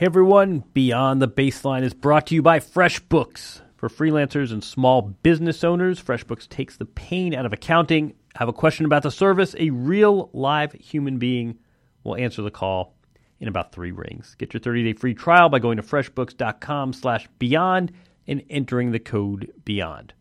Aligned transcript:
Hey 0.00 0.06
everyone, 0.06 0.64
Beyond 0.72 1.20
the 1.20 1.28
Baseline 1.28 1.82
is 1.82 1.92
brought 1.92 2.28
to 2.28 2.34
you 2.34 2.40
by 2.40 2.58
FreshBooks. 2.58 3.60
For 3.76 3.90
freelancers 3.90 4.50
and 4.50 4.64
small 4.64 5.02
business 5.02 5.62
owners, 5.62 6.02
FreshBooks 6.02 6.48
takes 6.48 6.78
the 6.78 6.86
pain 6.86 7.34
out 7.34 7.44
of 7.44 7.52
accounting. 7.52 8.14
Have 8.36 8.48
a 8.48 8.52
question 8.54 8.86
about 8.86 9.02
the 9.02 9.10
service? 9.10 9.54
A 9.58 9.68
real 9.68 10.30
live 10.32 10.72
human 10.72 11.18
being 11.18 11.58
will 12.02 12.16
answer 12.16 12.40
the 12.40 12.50
call 12.50 12.94
in 13.40 13.46
about 13.46 13.72
three 13.72 13.92
rings. 13.92 14.34
Get 14.38 14.54
your 14.54 14.62
30-day 14.62 14.94
free 14.94 15.12
trial 15.12 15.50
by 15.50 15.58
going 15.58 15.76
to 15.76 15.82
freshbooks.com 15.82 16.94
slash 16.94 17.28
beyond 17.38 17.92
and 18.26 18.42
entering 18.48 18.92
the 18.92 19.00
code 19.00 19.52
BEYOND. 19.66 20.12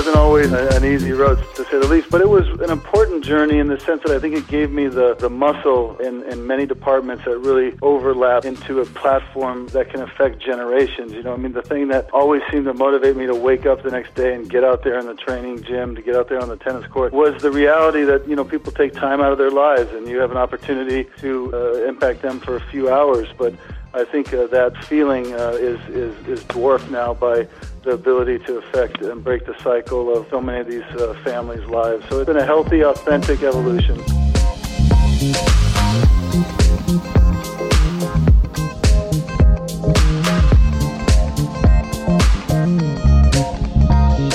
Wasn't 0.00 0.16
always 0.16 0.50
an 0.50 0.82
easy 0.82 1.12
road, 1.12 1.36
to 1.54 1.62
say 1.66 1.78
the 1.78 1.86
least, 1.86 2.08
but 2.08 2.22
it 2.22 2.28
was 2.30 2.48
an 2.60 2.70
important 2.70 3.22
journey 3.22 3.58
in 3.58 3.68
the 3.68 3.78
sense 3.80 4.02
that 4.02 4.16
I 4.16 4.18
think 4.18 4.34
it 4.34 4.48
gave 4.48 4.70
me 4.70 4.86
the, 4.86 5.14
the 5.16 5.28
muscle 5.28 5.98
in, 5.98 6.22
in 6.22 6.46
many 6.46 6.64
departments 6.64 7.26
that 7.26 7.36
really 7.36 7.76
overlap 7.82 8.46
into 8.46 8.80
a 8.80 8.86
platform 8.86 9.66
that 9.68 9.90
can 9.90 10.00
affect 10.00 10.40
generations. 10.40 11.12
You 11.12 11.22
know, 11.22 11.34
I 11.34 11.36
mean, 11.36 11.52
the 11.52 11.60
thing 11.60 11.88
that 11.88 12.08
always 12.14 12.40
seemed 12.50 12.64
to 12.64 12.72
motivate 12.72 13.14
me 13.14 13.26
to 13.26 13.34
wake 13.34 13.66
up 13.66 13.82
the 13.82 13.90
next 13.90 14.14
day 14.14 14.34
and 14.34 14.48
get 14.48 14.64
out 14.64 14.84
there 14.84 14.98
in 14.98 15.04
the 15.04 15.16
training 15.16 15.64
gym, 15.64 15.94
to 15.96 16.00
get 16.00 16.16
out 16.16 16.30
there 16.30 16.40
on 16.40 16.48
the 16.48 16.56
tennis 16.56 16.86
court, 16.86 17.12
was 17.12 17.42
the 17.42 17.50
reality 17.50 18.02
that, 18.04 18.26
you 18.26 18.34
know, 18.34 18.44
people 18.44 18.72
take 18.72 18.94
time 18.94 19.20
out 19.20 19.32
of 19.32 19.36
their 19.36 19.50
lives 19.50 19.92
and 19.92 20.08
you 20.08 20.18
have 20.18 20.30
an 20.30 20.38
opportunity 20.38 21.10
to 21.18 21.52
uh, 21.52 21.86
impact 21.86 22.22
them 22.22 22.40
for 22.40 22.56
a 22.56 22.60
few 22.70 22.90
hours. 22.90 23.28
But 23.36 23.52
I 23.92 24.04
think 24.04 24.32
uh, 24.32 24.46
that 24.46 24.82
feeling 24.84 25.34
uh, 25.34 25.58
is, 25.60 25.78
is, 25.90 26.26
is 26.26 26.44
dwarfed 26.44 26.90
now 26.90 27.12
by 27.12 27.48
the 27.82 27.92
ability 27.92 28.38
to 28.40 28.58
affect 28.58 29.00
and 29.00 29.24
break 29.24 29.46
the 29.46 29.58
cycle 29.62 30.14
of 30.14 30.26
so 30.28 30.40
many 30.40 30.60
of 30.60 30.68
these 30.68 31.00
uh, 31.00 31.14
families' 31.24 31.64
lives. 31.66 32.04
So 32.08 32.20
it's 32.20 32.26
been 32.26 32.36
a 32.36 32.44
healthy, 32.44 32.84
authentic 32.84 33.42
evolution. 33.42 33.98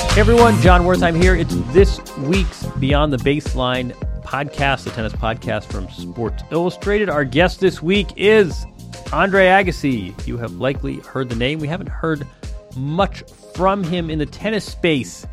Hey 0.09 0.21
everyone, 0.21 0.59
Jon 0.61 0.83
Wertheim 0.83 1.21
here. 1.21 1.35
It's 1.35 1.53
this 1.73 1.99
week's 2.19 2.65
Beyond 2.79 3.13
the 3.13 3.17
Baseline 3.17 3.91
podcast, 4.23 4.85
the 4.85 4.89
tennis 4.91 5.13
podcast 5.13 5.65
from 5.65 5.87
Sports 5.89 6.41
Illustrated. 6.51 7.09
Our 7.09 7.25
guest 7.25 7.59
this 7.59 7.83
week 7.83 8.07
is 8.15 8.65
Andre 9.13 9.47
Agassi. 9.47 10.25
You 10.25 10.37
have 10.37 10.53
likely 10.53 10.95
heard 11.01 11.29
the 11.29 11.35
name. 11.35 11.59
We 11.59 11.67
haven't 11.67 11.89
heard 11.89 12.25
much 12.75 13.23
from 13.53 13.83
him 13.83 14.09
in 14.09 14.19
the 14.19 14.25
tennis 14.25 14.65
space 14.65 15.25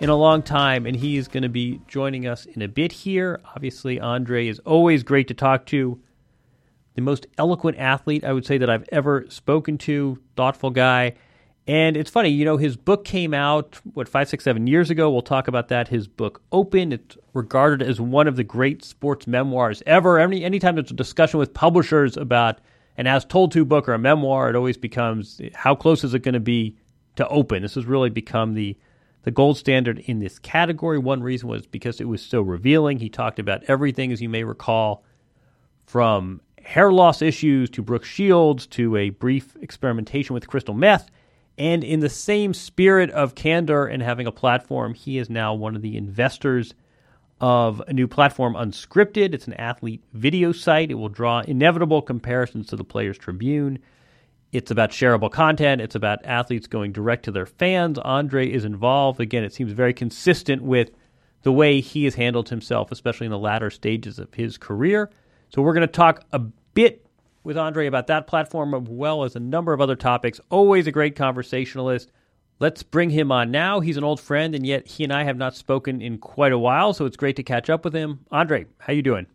in 0.00 0.08
a 0.08 0.16
long 0.16 0.42
time, 0.42 0.86
and 0.86 0.94
he 0.94 1.16
is 1.16 1.28
going 1.28 1.42
to 1.42 1.48
be 1.48 1.80
joining 1.88 2.26
us 2.26 2.46
in 2.46 2.62
a 2.62 2.68
bit 2.68 2.92
here. 2.92 3.40
Obviously, 3.54 3.98
Andre 3.98 4.48
is 4.48 4.58
always 4.60 5.02
great 5.02 5.28
to 5.28 5.34
talk 5.34 5.66
to. 5.66 6.00
The 6.94 7.02
most 7.02 7.26
eloquent 7.36 7.78
athlete 7.78 8.24
I 8.24 8.32
would 8.32 8.46
say 8.46 8.58
that 8.58 8.70
I've 8.70 8.88
ever 8.90 9.26
spoken 9.28 9.78
to, 9.78 10.18
thoughtful 10.36 10.70
guy. 10.70 11.14
And 11.66 11.96
it's 11.98 12.10
funny, 12.10 12.30
you 12.30 12.46
know, 12.46 12.56
his 12.56 12.76
book 12.76 13.04
came 13.04 13.34
out, 13.34 13.78
what, 13.92 14.08
five, 14.08 14.28
six, 14.28 14.42
seven 14.42 14.66
years 14.66 14.88
ago. 14.88 15.10
We'll 15.10 15.20
talk 15.20 15.48
about 15.48 15.68
that. 15.68 15.88
His 15.88 16.08
book, 16.08 16.42
Open, 16.50 16.92
it's 16.92 17.16
regarded 17.34 17.86
as 17.86 18.00
one 18.00 18.26
of 18.26 18.36
the 18.36 18.44
great 18.44 18.82
sports 18.82 19.26
memoirs 19.26 19.82
ever. 19.84 20.18
Any 20.18 20.44
anytime 20.44 20.76
there's 20.76 20.90
a 20.90 20.94
discussion 20.94 21.38
with 21.38 21.52
publishers 21.52 22.16
about 22.16 22.60
an 22.96 23.06
as 23.06 23.24
told 23.24 23.52
to 23.52 23.64
book 23.64 23.86
or 23.88 23.92
a 23.92 23.98
memoir, 23.98 24.48
it 24.48 24.56
always 24.56 24.78
becomes 24.78 25.40
how 25.54 25.74
close 25.74 26.04
is 26.04 26.14
it 26.14 26.20
going 26.20 26.32
to 26.32 26.40
be 26.40 26.76
to 27.18 27.28
open. 27.28 27.62
This 27.62 27.74
has 27.76 27.84
really 27.84 28.10
become 28.10 28.54
the 28.54 28.76
the 29.22 29.30
gold 29.32 29.58
standard 29.58 29.98
in 29.98 30.20
this 30.20 30.38
category. 30.38 30.98
One 30.98 31.22
reason 31.22 31.48
was 31.48 31.66
because 31.66 32.00
it 32.00 32.08
was 32.08 32.22
so 32.22 32.40
revealing. 32.40 32.98
He 32.98 33.08
talked 33.08 33.38
about 33.38 33.64
everything, 33.64 34.10
as 34.12 34.22
you 34.22 34.28
may 34.28 34.44
recall, 34.44 35.04
from 35.86 36.40
hair 36.62 36.92
loss 36.92 37.20
issues 37.20 37.68
to 37.70 37.82
Brooke 37.82 38.04
Shields 38.04 38.66
to 38.68 38.96
a 38.96 39.10
brief 39.10 39.56
experimentation 39.60 40.34
with 40.34 40.46
crystal 40.46 40.72
meth. 40.72 41.10
And 41.58 41.82
in 41.82 42.00
the 42.00 42.08
same 42.08 42.54
spirit 42.54 43.10
of 43.10 43.34
candor 43.34 43.86
and 43.86 44.02
having 44.02 44.28
a 44.28 44.32
platform, 44.32 44.94
he 44.94 45.18
is 45.18 45.28
now 45.28 45.52
one 45.52 45.74
of 45.74 45.82
the 45.82 45.96
investors 45.96 46.72
of 47.40 47.82
a 47.88 47.92
new 47.92 48.06
platform, 48.06 48.54
Unscriptd. 48.54 49.34
It's 49.34 49.48
an 49.48 49.54
athlete 49.54 50.02
video 50.12 50.52
site. 50.52 50.90
It 50.92 50.94
will 50.94 51.08
draw 51.08 51.40
inevitable 51.40 52.02
comparisons 52.02 52.68
to 52.68 52.76
the 52.76 52.84
Players 52.84 53.18
Tribune. 53.18 53.80
It's 54.52 54.70
about 54.70 54.90
shareable 54.90 55.30
content. 55.30 55.80
It's 55.80 55.94
about 55.94 56.24
athletes 56.24 56.66
going 56.66 56.92
direct 56.92 57.24
to 57.24 57.32
their 57.32 57.46
fans. 57.46 57.98
Andre 57.98 58.50
is 58.50 58.64
involved. 58.64 59.20
Again, 59.20 59.44
it 59.44 59.52
seems 59.52 59.72
very 59.72 59.92
consistent 59.92 60.62
with 60.62 60.90
the 61.42 61.52
way 61.52 61.80
he 61.80 62.04
has 62.04 62.14
handled 62.14 62.48
himself, 62.48 62.90
especially 62.90 63.26
in 63.26 63.30
the 63.30 63.38
latter 63.38 63.70
stages 63.70 64.18
of 64.18 64.32
his 64.34 64.56
career. 64.56 65.10
So, 65.50 65.62
we're 65.62 65.74
going 65.74 65.86
to 65.86 65.92
talk 65.92 66.24
a 66.32 66.38
bit 66.38 67.06
with 67.44 67.56
Andre 67.56 67.86
about 67.86 68.06
that 68.08 68.26
platform 68.26 68.74
as 68.74 68.82
well 68.88 69.24
as 69.24 69.36
a 69.36 69.40
number 69.40 69.72
of 69.72 69.80
other 69.80 69.96
topics. 69.96 70.40
Always 70.50 70.86
a 70.86 70.92
great 70.92 71.14
conversationalist. 71.14 72.10
Let's 72.60 72.82
bring 72.82 73.10
him 73.10 73.30
on 73.30 73.50
now. 73.50 73.80
He's 73.80 73.96
an 73.96 74.04
old 74.04 74.20
friend, 74.20 74.54
and 74.54 74.66
yet 74.66 74.86
he 74.86 75.04
and 75.04 75.12
I 75.12 75.24
have 75.24 75.36
not 75.36 75.54
spoken 75.54 76.02
in 76.02 76.18
quite 76.18 76.52
a 76.52 76.58
while, 76.58 76.92
so 76.92 77.04
it's 77.06 77.16
great 77.16 77.36
to 77.36 77.42
catch 77.42 77.70
up 77.70 77.84
with 77.84 77.94
him. 77.94 78.20
Andre, 78.32 78.66
how 78.78 78.92
you 78.92 79.02
doing? 79.02 79.26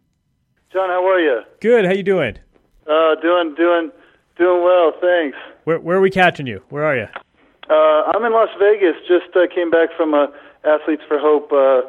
Jon, 0.73 0.89
how 0.89 1.07
are 1.07 1.19
you? 1.19 1.41
Good. 1.61 1.85
How 1.85 1.93
you 1.93 2.03
doing? 2.03 2.37
Uh, 2.85 3.15
doing, 3.21 3.55
doing 3.55 3.91
Doing 4.37 4.63
well, 4.63 4.93
thanks. 4.99 5.37
Where, 5.63 5.79
where 5.79 5.97
are 5.97 6.01
we 6.01 6.09
catching 6.09 6.47
you? 6.47 6.61
Where 6.69 6.83
are 6.83 6.95
you? 6.95 7.07
Uh, 7.69 8.11
I'm 8.13 8.23
in 8.25 8.33
Las 8.33 8.49
Vegas. 8.59 8.95
Just 9.07 9.35
uh, 9.35 9.47
came 9.53 9.69
back 9.69 9.89
from 9.95 10.13
a 10.13 10.31
Athletes 10.63 11.03
for 11.07 11.19
Hope 11.19 11.51
uh, 11.51 11.81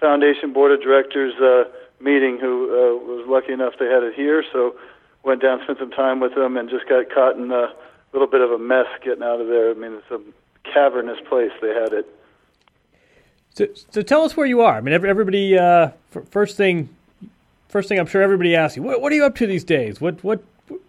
Foundation 0.00 0.52
Board 0.52 0.72
of 0.72 0.80
Directors 0.82 1.34
uh, 1.40 1.64
meeting. 2.00 2.38
Who 2.38 2.66
uh, 2.66 3.04
was 3.04 3.26
lucky 3.28 3.52
enough 3.52 3.74
they 3.78 3.86
had 3.86 4.02
it 4.02 4.14
here, 4.14 4.44
so 4.52 4.76
went 5.22 5.42
down, 5.42 5.60
spent 5.64 5.78
some 5.78 5.90
time 5.90 6.20
with 6.20 6.34
them, 6.34 6.56
and 6.56 6.68
just 6.68 6.88
got 6.88 7.08
caught 7.10 7.36
in 7.36 7.50
a 7.50 7.72
little 8.12 8.28
bit 8.28 8.40
of 8.40 8.50
a 8.52 8.58
mess 8.58 8.86
getting 9.02 9.22
out 9.22 9.40
of 9.40 9.48
there. 9.48 9.70
I 9.70 9.74
mean, 9.74 9.92
it's 9.94 10.10
a 10.10 10.20
cavernous 10.70 11.18
place. 11.28 11.52
They 11.60 11.74
had 11.74 11.92
it. 11.92 12.06
So, 13.54 13.66
so 13.90 14.02
tell 14.02 14.22
us 14.22 14.36
where 14.36 14.46
you 14.46 14.60
are. 14.60 14.76
I 14.76 14.80
mean, 14.80 14.92
everybody. 14.92 15.58
Uh, 15.58 15.90
first 16.30 16.56
thing, 16.56 16.88
first 17.68 17.88
thing, 17.88 17.98
I'm 17.98 18.06
sure 18.06 18.22
everybody 18.22 18.54
asks 18.54 18.76
you, 18.76 18.82
what, 18.82 19.00
what 19.00 19.12
are 19.12 19.14
you 19.14 19.24
up 19.24 19.34
to 19.36 19.46
these 19.46 19.64
days? 19.64 20.00
What 20.00 20.22
what 20.22 20.42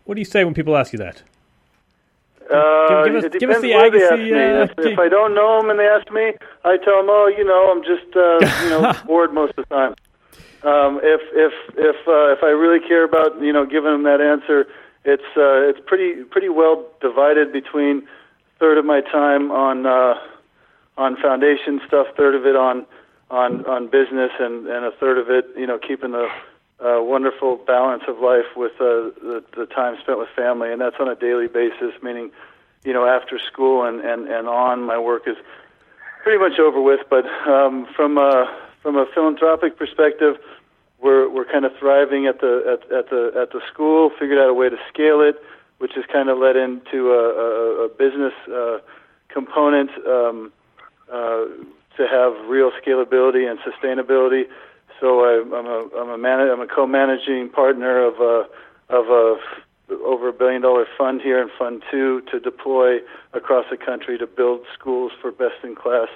what 0.05 0.15
do 0.15 0.21
you 0.21 0.25
say 0.25 0.43
when 0.43 0.53
people 0.53 0.75
ask 0.75 0.93
you 0.93 0.99
that? 0.99 1.23
Uh, 2.49 3.03
give, 3.05 3.15
us, 3.15 3.23
give 3.39 3.49
us 3.49 3.61
the 3.61 3.71
Agassi. 3.71 4.31
Uh, 4.31 4.63
if, 4.63 4.93
if 4.93 4.99
I 4.99 5.09
don't 5.09 5.35
know 5.35 5.59
them 5.59 5.69
and 5.69 5.79
they 5.79 5.87
ask 5.87 6.09
me, 6.11 6.31
I 6.63 6.77
tell 6.77 6.97
them, 6.97 7.07
"Oh, 7.09 7.27
you 7.27 7.43
know, 7.43 7.71
I'm 7.71 7.83
just 7.83 8.15
uh, 8.15 8.63
you 8.63 8.69
know 8.69 8.93
bored 9.05 9.33
most 9.33 9.53
of 9.57 9.67
the 9.67 9.75
time." 9.75 9.95
Um, 10.63 10.99
if 11.03 11.21
if 11.33 11.53
if 11.77 12.07
uh, 12.07 12.31
if 12.31 12.43
I 12.43 12.47
really 12.47 12.79
care 12.85 13.03
about 13.03 13.41
you 13.41 13.51
know 13.51 13.65
giving 13.65 13.91
them 13.91 14.03
that 14.03 14.21
answer, 14.21 14.67
it's 15.03 15.27
uh, 15.35 15.67
it's 15.67 15.79
pretty 15.85 16.23
pretty 16.23 16.49
well 16.49 16.85
divided 17.01 17.51
between 17.51 17.97
a 17.99 18.59
third 18.59 18.77
of 18.77 18.85
my 18.85 19.01
time 19.01 19.51
on 19.51 19.85
uh, 19.85 20.15
on 20.97 21.17
foundation 21.17 21.81
stuff, 21.85 22.07
third 22.15 22.33
of 22.33 22.45
it 22.45 22.55
on 22.55 22.85
on 23.29 23.65
on 23.65 23.87
business, 23.87 24.31
and 24.39 24.67
and 24.67 24.85
a 24.85 24.91
third 24.99 25.17
of 25.17 25.29
it 25.29 25.45
you 25.57 25.67
know 25.67 25.77
keeping 25.77 26.11
the 26.11 26.27
uh, 26.79 27.01
wonderful 27.01 27.57
balance 27.57 28.03
of 28.07 28.19
life 28.19 28.45
with 28.55 28.73
uh, 28.73 29.09
the, 29.21 29.43
the 29.55 29.65
time 29.65 29.97
spent 30.01 30.19
with 30.19 30.29
family, 30.35 30.71
and 30.71 30.79
that's 30.79 30.97
on 30.99 31.09
a 31.09 31.15
daily 31.15 31.47
basis. 31.47 31.93
Meaning, 32.03 32.31
you 32.83 32.93
know, 32.93 33.05
after 33.07 33.39
school 33.39 33.83
and 33.83 34.01
and 34.01 34.27
and 34.27 34.47
on, 34.47 34.83
my 34.83 34.99
work 34.99 35.23
is 35.27 35.37
pretty 36.23 36.37
much 36.37 36.59
over 36.59 36.81
with. 36.81 37.01
But 37.09 37.25
um, 37.47 37.87
from 37.95 38.17
a 38.17 38.45
from 38.83 38.95
a 38.95 39.05
philanthropic 39.13 39.77
perspective, 39.77 40.37
we're 41.01 41.27
we're 41.29 41.45
kind 41.45 41.65
of 41.65 41.71
thriving 41.79 42.27
at 42.27 42.41
the 42.41 42.77
at, 42.77 42.91
at 42.91 43.09
the 43.09 43.31
at 43.41 43.51
the 43.51 43.61
school. 43.71 44.11
Figured 44.19 44.37
out 44.37 44.49
a 44.49 44.53
way 44.53 44.69
to 44.69 44.77
scale 44.93 45.21
it, 45.21 45.41
which 45.79 45.93
has 45.95 46.05
kind 46.13 46.29
of 46.29 46.37
led 46.37 46.55
into 46.55 47.11
a, 47.11 47.23
a, 47.33 47.85
a 47.85 47.89
business 47.89 48.33
uh, 48.53 48.77
component 49.29 49.89
um, 50.05 50.51
uh, 51.11 51.45
to 51.97 52.07
have 52.07 52.33
real 52.47 52.71
scalability 52.71 53.49
and 53.49 53.57
sustainability. 53.59 54.43
So 54.99 55.21
I, 55.21 55.43
I'm 55.57 55.65
a 55.65 55.89
I'm 55.97 56.09
a 56.09 56.17
man, 56.17 56.39
I'm 56.39 56.61
a 56.61 56.67
co-managing 56.67 57.49
partner 57.49 58.03
of 58.03 58.15
a 58.19 58.47
of 58.89 59.05
a 59.09 59.37
over 60.03 60.27
a 60.29 60.33
billion 60.33 60.61
dollar 60.61 60.85
fund 60.97 61.21
here 61.21 61.41
in 61.41 61.49
Fund 61.57 61.83
Two 61.91 62.21
to 62.31 62.39
deploy 62.39 62.97
across 63.33 63.65
the 63.69 63.77
country 63.77 64.17
to 64.17 64.27
build 64.27 64.61
schools 64.77 65.11
for 65.21 65.31
best 65.31 65.63
in 65.63 65.75
class 65.75 66.07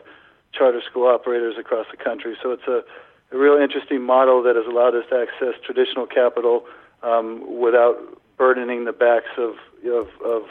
charter 0.53 0.81
school 0.89 1.07
operators 1.07 1.55
across 1.57 1.85
the 1.91 1.97
country. 1.97 2.35
So 2.41 2.51
it's 2.51 2.67
a, 2.67 2.83
a 3.33 3.37
real 3.37 3.55
interesting 3.55 4.01
model 4.01 4.43
that 4.43 4.55
has 4.55 4.65
allowed 4.65 4.95
us 4.95 5.05
to 5.09 5.15
access 5.21 5.59
traditional 5.63 6.05
capital 6.05 6.65
um, 7.03 7.59
without 7.59 7.97
burdening 8.37 8.85
the 8.85 8.93
backs 8.93 9.31
of 9.37 9.53
of 9.85 10.07
of 10.25 10.43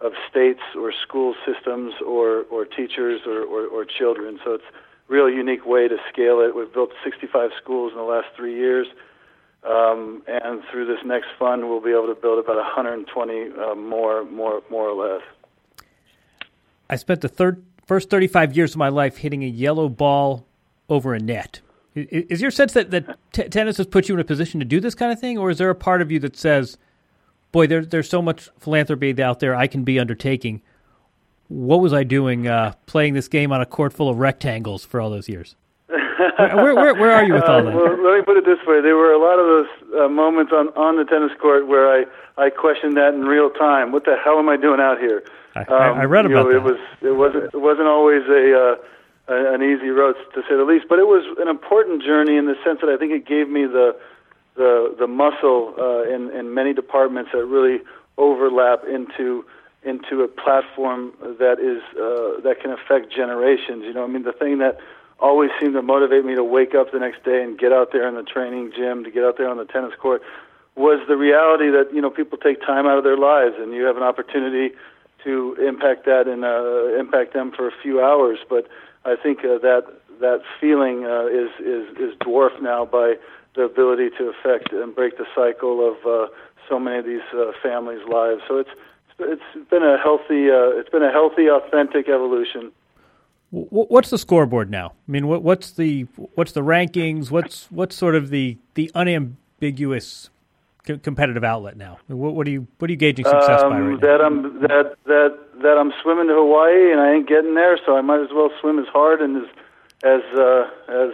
of 0.00 0.12
states 0.30 0.60
or 0.76 0.92
school 0.92 1.34
systems 1.46 1.94
or 2.06 2.44
or 2.50 2.64
teachers 2.64 3.22
or, 3.26 3.42
or, 3.42 3.66
or 3.66 3.84
children. 3.84 4.38
So 4.44 4.54
it's 4.54 4.64
real 5.08 5.28
unique 5.28 5.66
way 5.66 5.88
to 5.88 5.96
scale 6.12 6.40
it. 6.40 6.54
We've 6.54 6.72
built 6.72 6.90
65 7.02 7.50
schools 7.60 7.92
in 7.92 7.98
the 7.98 8.04
last 8.04 8.28
three 8.36 8.54
years, 8.54 8.86
um, 9.64 10.22
and 10.28 10.62
through 10.70 10.86
this 10.86 11.04
next 11.04 11.28
fund, 11.38 11.68
we'll 11.68 11.80
be 11.80 11.90
able 11.90 12.06
to 12.06 12.14
build 12.14 12.38
about 12.38 12.56
120 12.56 13.50
uh, 13.52 13.74
more, 13.74 14.24
more, 14.24 14.62
more 14.70 14.88
or 14.88 15.12
less. 15.14 15.22
I 16.90 16.96
spent 16.96 17.22
the 17.22 17.28
third, 17.28 17.64
first 17.86 18.10
35 18.10 18.56
years 18.56 18.72
of 18.72 18.78
my 18.78 18.88
life 18.88 19.18
hitting 19.18 19.42
a 19.42 19.48
yellow 19.48 19.88
ball 19.88 20.46
over 20.88 21.14
a 21.14 21.18
net. 21.18 21.60
Is 21.94 22.40
your 22.40 22.50
sense 22.50 22.74
that, 22.74 22.90
that 22.92 23.18
t- 23.32 23.48
tennis 23.48 23.78
has 23.78 23.86
put 23.86 24.08
you 24.08 24.14
in 24.14 24.20
a 24.20 24.24
position 24.24 24.60
to 24.60 24.66
do 24.66 24.78
this 24.78 24.94
kind 24.94 25.10
of 25.10 25.18
thing, 25.18 25.36
or 25.36 25.50
is 25.50 25.58
there 25.58 25.70
a 25.70 25.74
part 25.74 26.00
of 26.00 26.12
you 26.12 26.18
that 26.20 26.36
says, 26.36 26.78
boy, 27.50 27.66
there, 27.66 27.84
there's 27.84 28.08
so 28.08 28.22
much 28.22 28.48
philanthropy 28.58 29.20
out 29.20 29.40
there 29.40 29.54
I 29.54 29.66
can 29.66 29.84
be 29.84 29.98
undertaking? 29.98 30.62
What 31.48 31.80
was 31.80 31.92
I 31.92 32.04
doing 32.04 32.46
uh, 32.46 32.74
playing 32.86 33.14
this 33.14 33.28
game 33.28 33.52
on 33.52 33.60
a 33.60 33.66
court 33.66 33.92
full 33.92 34.08
of 34.08 34.18
rectangles 34.18 34.84
for 34.84 35.00
all 35.00 35.10
those 35.10 35.28
years? 35.28 35.56
where, 35.88 36.74
where, 36.74 36.94
where, 36.94 37.12
are 37.12 37.24
you 37.24 37.34
with 37.34 37.42
all 37.48 37.64
that? 37.64 37.72
Uh, 37.72 37.76
well, 37.76 38.02
let 38.02 38.18
me 38.18 38.22
put 38.22 38.36
it 38.36 38.44
this 38.44 38.58
way: 38.66 38.80
there 38.80 38.96
were 38.96 39.12
a 39.12 39.18
lot 39.18 39.38
of 39.38 39.46
those 39.46 40.00
uh, 40.00 40.08
moments 40.08 40.52
on 40.52 40.68
on 40.76 40.96
the 40.96 41.04
tennis 41.04 41.32
court 41.40 41.66
where 41.66 41.90
I 41.90 42.04
I 42.36 42.50
questioned 42.50 42.96
that 42.96 43.14
in 43.14 43.22
real 43.22 43.50
time. 43.50 43.92
What 43.92 44.04
the 44.04 44.16
hell 44.22 44.38
am 44.38 44.48
I 44.48 44.56
doing 44.56 44.80
out 44.80 44.98
here? 44.98 45.22
I, 45.56 45.62
um, 45.62 45.98
I 45.98 46.04
read 46.04 46.26
about 46.26 46.46
you 46.46 46.52
know. 46.52 46.56
It 46.56 46.62
was 46.62 46.78
it 47.02 47.16
wasn't 47.16 47.44
it 47.54 47.60
wasn't 47.60 47.88
always 47.88 48.22
a. 48.28 48.54
Uh, 48.54 48.76
an 49.30 49.62
easy 49.62 49.90
road 49.90 50.16
to 50.32 50.40
say 50.48 50.56
the 50.56 50.64
least, 50.64 50.86
but 50.88 50.98
it 50.98 51.06
was 51.06 51.22
an 51.38 51.48
important 51.48 52.02
journey 52.02 52.38
in 52.38 52.46
the 52.46 52.54
sense 52.64 52.80
that 52.80 52.88
I 52.88 52.96
think 52.96 53.12
it 53.12 53.26
gave 53.26 53.46
me 53.48 53.66
the 53.66 53.94
the 54.56 54.94
the 54.98 55.06
muscle 55.06 55.74
uh, 55.78 56.02
in 56.04 56.30
in 56.30 56.54
many 56.54 56.72
departments 56.72 57.32
that 57.34 57.44
really 57.44 57.80
overlap 58.16 58.84
into 58.84 59.44
into 59.82 60.22
a 60.22 60.28
platform 60.28 61.12
that 61.20 61.58
is 61.60 61.82
uh, 61.96 62.40
that 62.42 62.60
can 62.60 62.72
affect 62.72 63.12
generations. 63.12 63.84
You 63.84 63.94
know, 63.94 64.04
I 64.04 64.08
mean, 64.08 64.24
the 64.24 64.32
thing 64.32 64.58
that 64.58 64.78
always 65.20 65.50
seemed 65.60 65.74
to 65.74 65.82
motivate 65.82 66.24
me 66.24 66.34
to 66.34 66.44
wake 66.44 66.74
up 66.74 66.92
the 66.92 66.98
next 66.98 67.24
day 67.24 67.42
and 67.42 67.58
get 67.58 67.72
out 67.72 67.92
there 67.92 68.08
in 68.08 68.14
the 68.14 68.22
training 68.22 68.72
gym, 68.74 69.04
to 69.04 69.10
get 69.10 69.24
out 69.24 69.36
there 69.38 69.48
on 69.48 69.56
the 69.56 69.64
tennis 69.64 69.94
court, 70.00 70.22
was 70.74 71.00
the 71.08 71.16
reality 71.16 71.70
that 71.70 71.92
you 71.92 72.00
know 72.00 72.10
people 72.10 72.38
take 72.38 72.60
time 72.60 72.86
out 72.86 72.98
of 72.98 73.04
their 73.04 73.16
lives, 73.16 73.54
and 73.58 73.72
you 73.72 73.84
have 73.84 73.96
an 73.96 74.02
opportunity 74.02 74.74
to 75.24 75.56
impact 75.60 76.06
that 76.06 76.28
and 76.28 76.44
uh, 76.44 76.98
impact 76.98 77.34
them 77.34 77.52
for 77.52 77.68
a 77.68 77.72
few 77.82 78.02
hours. 78.02 78.38
But 78.48 78.68
I 79.04 79.16
think 79.16 79.40
uh, 79.40 79.58
that 79.58 79.84
that 80.20 80.42
feeling 80.60 81.04
uh, 81.04 81.26
is 81.26 81.50
is 81.60 81.96
is 81.98 82.18
dwarfed 82.20 82.62
now 82.62 82.84
by 82.84 83.14
the 83.54 83.62
ability 83.62 84.10
to 84.18 84.28
affect 84.30 84.72
and 84.72 84.94
break 84.94 85.18
the 85.18 85.26
cycle 85.34 85.86
of 85.86 85.96
uh, 86.06 86.32
so 86.68 86.78
many 86.78 86.98
of 86.98 87.04
these 87.04 87.26
uh, 87.34 87.52
families' 87.62 88.06
lives. 88.08 88.42
So 88.46 88.58
it's 88.58 88.70
it's 89.18 89.70
been 89.70 89.82
a 89.82 89.98
healthy 89.98 90.50
uh, 90.50 90.78
it's 90.78 90.90
been 90.90 91.02
a 91.02 91.12
healthy, 91.12 91.48
authentic 91.48 92.08
evolution. 92.08 92.72
What's 93.50 94.10
the 94.10 94.18
scoreboard 94.18 94.70
now? 94.70 94.92
I 95.08 95.10
mean, 95.10 95.26
what's 95.26 95.70
the 95.70 96.02
what's 96.34 96.52
the 96.52 96.60
rankings? 96.60 97.30
What's 97.30 97.66
what's 97.70 97.96
sort 97.96 98.14
of 98.14 98.28
the 98.28 98.58
the 98.74 98.90
unambiguous 98.94 100.28
competitive 100.84 101.44
outlet 101.44 101.76
now? 101.76 101.98
What, 102.08 102.34
what 102.34 102.46
are 102.46 102.50
you 102.50 102.66
what 102.78 102.88
are 102.88 102.92
you 102.92 102.98
gauging 102.98 103.24
success 103.24 103.62
um, 103.62 103.70
by 103.70 103.80
right 103.80 104.00
that 104.02 104.18
now? 104.20 104.26
I'm 104.26 104.60
that 104.60 104.96
that 105.06 105.38
that 105.62 105.78
I'm 105.78 105.92
swimming 106.02 106.28
to 106.28 106.34
Hawaii 106.34 106.92
and 106.92 107.00
I 107.00 107.14
ain't 107.14 107.28
getting 107.28 107.54
there, 107.54 107.78
so 107.86 107.96
I 107.96 108.02
might 108.02 108.20
as 108.20 108.28
well 108.32 108.50
swim 108.60 108.78
as 108.78 108.86
hard 108.88 109.22
and 109.22 109.38
as 109.38 109.48
as 110.04 110.20
uh, 110.38 110.68
as 110.88 111.10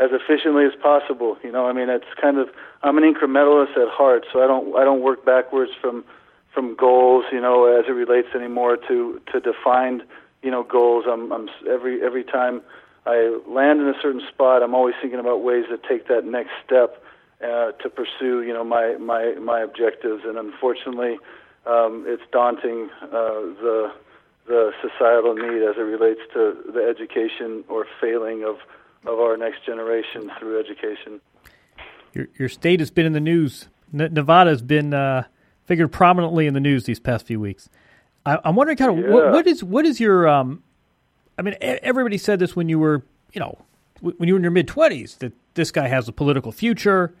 as 0.00 0.10
efficiently 0.12 0.66
as 0.66 0.72
possible. 0.82 1.38
You 1.42 1.52
know, 1.52 1.66
I 1.66 1.72
mean, 1.72 1.88
it's 1.88 2.12
kind 2.20 2.38
of 2.38 2.48
I'm 2.82 2.98
an 2.98 3.04
incrementalist 3.04 3.76
at 3.76 3.88
heart, 3.88 4.26
so 4.32 4.42
I 4.42 4.46
don't 4.46 4.76
I 4.76 4.84
don't 4.84 5.00
work 5.00 5.24
backwards 5.24 5.72
from 5.80 6.04
from 6.54 6.76
goals. 6.76 7.24
You 7.32 7.40
know, 7.40 7.66
as 7.66 7.86
it 7.88 7.92
relates 7.92 8.28
anymore 8.34 8.76
to 8.88 9.20
to 9.32 9.40
defined 9.40 10.02
you 10.42 10.50
know 10.50 10.62
goals. 10.62 11.04
I'm 11.10 11.32
I'm 11.32 11.48
every 11.68 12.02
every 12.02 12.24
time 12.24 12.62
I 13.06 13.38
land 13.46 13.80
in 13.80 13.88
a 13.88 14.00
certain 14.00 14.22
spot, 14.32 14.62
I'm 14.62 14.74
always 14.74 14.94
thinking 15.00 15.18
about 15.18 15.42
ways 15.42 15.64
to 15.68 15.76
take 15.88 16.08
that 16.08 16.24
next 16.24 16.52
step 16.64 17.02
uh, 17.42 17.72
to 17.72 17.90
pursue 17.90 18.42
you 18.42 18.52
know 18.52 18.64
my 18.64 18.96
my 18.98 19.34
my 19.40 19.60
objectives. 19.60 20.22
And 20.24 20.38
unfortunately, 20.38 21.18
um, 21.66 22.04
it's 22.06 22.22
daunting 22.30 22.90
uh, 23.02 23.08
the 23.60 23.92
the 24.46 24.72
societal 24.82 25.34
need 25.34 25.62
as 25.62 25.76
it 25.76 25.80
relates 25.80 26.20
to 26.34 26.56
the 26.72 26.86
education 26.88 27.64
or 27.68 27.86
failing 28.00 28.44
of 28.44 28.56
of 29.06 29.18
our 29.18 29.36
next 29.36 29.64
generation 29.64 30.30
through 30.38 30.60
education. 30.60 31.20
Your 32.12 32.28
your 32.38 32.48
state 32.48 32.80
has 32.80 32.90
been 32.90 33.06
in 33.06 33.12
the 33.12 33.20
news. 33.20 33.68
Nevada 33.92 34.50
has 34.50 34.62
been 34.62 34.92
uh, 34.92 35.24
figured 35.66 35.92
prominently 35.92 36.46
in 36.46 36.54
the 36.54 36.60
news 36.60 36.84
these 36.84 37.00
past 37.00 37.26
few 37.26 37.40
weeks. 37.40 37.68
I, 38.26 38.38
am 38.44 38.56
wondering, 38.56 38.76
kind 38.76 38.98
of, 38.98 39.04
yeah. 39.04 39.10
what, 39.10 39.32
what 39.32 39.46
is 39.46 39.62
what 39.62 39.84
is 39.84 40.00
your? 40.00 40.28
Um, 40.28 40.62
I 41.38 41.42
mean, 41.42 41.56
everybody 41.60 42.16
said 42.18 42.38
this 42.38 42.54
when 42.54 42.68
you 42.68 42.78
were, 42.78 43.02
you 43.32 43.40
know, 43.40 43.58
when 44.00 44.28
you 44.28 44.34
were 44.34 44.38
in 44.38 44.44
your 44.44 44.50
mid 44.50 44.68
twenties 44.68 45.16
that 45.16 45.32
this 45.54 45.70
guy 45.70 45.88
has 45.88 46.08
a 46.08 46.12
political 46.12 46.52
future, 46.52 47.14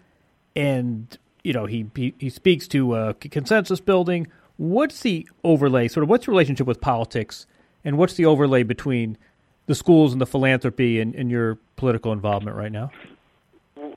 and 0.56 1.16
you 1.42 1.52
know 1.52 1.66
he 1.66 1.86
he, 1.94 2.14
he 2.18 2.30
speaks 2.30 2.66
to 2.68 2.92
uh, 2.92 3.12
consensus 3.14 3.80
building. 3.80 4.26
What's 4.56 5.00
the 5.00 5.28
overlay? 5.42 5.88
Sort 5.88 6.04
of, 6.04 6.08
what's 6.08 6.26
your 6.26 6.32
relationship 6.32 6.66
with 6.66 6.80
politics, 6.80 7.46
and 7.84 7.98
what's 7.98 8.14
the 8.14 8.24
overlay 8.24 8.62
between 8.62 9.18
the 9.66 9.74
schools 9.74 10.12
and 10.12 10.20
the 10.20 10.26
philanthropy 10.26 11.00
and, 11.00 11.14
and 11.14 11.30
your 11.30 11.58
political 11.76 12.12
involvement 12.12 12.56
right 12.56 12.70
now? 12.70 12.90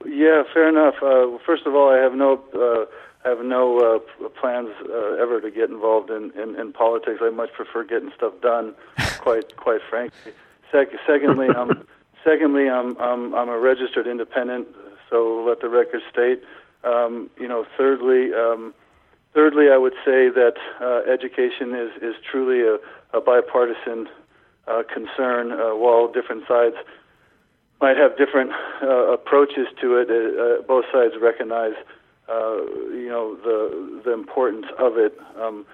Yeah, 0.05 0.43
fair 0.53 0.69
enough. 0.69 0.95
Uh, 1.01 1.37
first 1.45 1.65
of 1.65 1.75
all, 1.75 1.89
I 1.89 1.97
have 1.97 2.13
no. 2.13 2.41
Uh, 2.53 2.85
have 3.27 3.43
no 3.43 3.79
uh, 3.79 4.29
plans 4.39 4.69
uh, 4.89 5.21
ever 5.21 5.41
to 5.41 5.51
get 5.51 5.69
involved 5.69 6.09
in, 6.09 6.31
in, 6.31 6.55
in 6.59 6.73
politics. 6.73 7.19
I 7.21 7.29
much 7.29 7.51
prefer 7.53 7.83
getting 7.83 8.11
stuff 8.15 8.33
done, 8.41 8.73
quite 9.19 9.55
quite 9.57 9.81
frankly. 9.89 10.33
Sec- 10.71 10.99
secondly, 11.05 11.47
I'm 11.55 11.85
secondly 12.23 12.69
I'm, 12.69 12.97
I'm 12.97 13.33
I'm 13.35 13.49
a 13.49 13.59
registered 13.59 14.07
independent, 14.07 14.67
so 15.09 15.43
let 15.47 15.61
the 15.61 15.69
record 15.69 16.01
state. 16.11 16.43
Um, 16.83 17.29
you 17.39 17.47
know, 17.47 17.65
thirdly, 17.77 18.33
um, 18.33 18.73
thirdly, 19.33 19.69
I 19.71 19.77
would 19.77 19.95
say 20.05 20.29
that 20.29 20.55
uh, 20.81 21.11
education 21.11 21.75
is 21.75 21.91
is 22.01 22.15
truly 22.29 22.61
a, 22.61 22.77
a 23.17 23.21
bipartisan 23.21 24.07
uh, 24.67 24.83
concern. 24.91 25.51
Uh, 25.51 25.75
while 25.75 26.11
different 26.11 26.43
sides 26.47 26.75
might 27.81 27.97
have 27.97 28.17
different 28.17 28.51
uh, 28.81 29.13
approaches 29.13 29.67
to 29.81 29.97
it, 29.97 30.09
uh, 30.09 30.41
uh, 30.41 30.61
both 30.67 30.85
sides 30.91 31.13
recognize 31.21 31.75
uh, 32.29 32.57
you 32.91 33.07
know 33.09 33.35
the 33.35 34.01
the 34.03 34.13
importance 34.13 34.65
of 34.77 34.97
it, 34.97 35.17
um, 35.39 35.65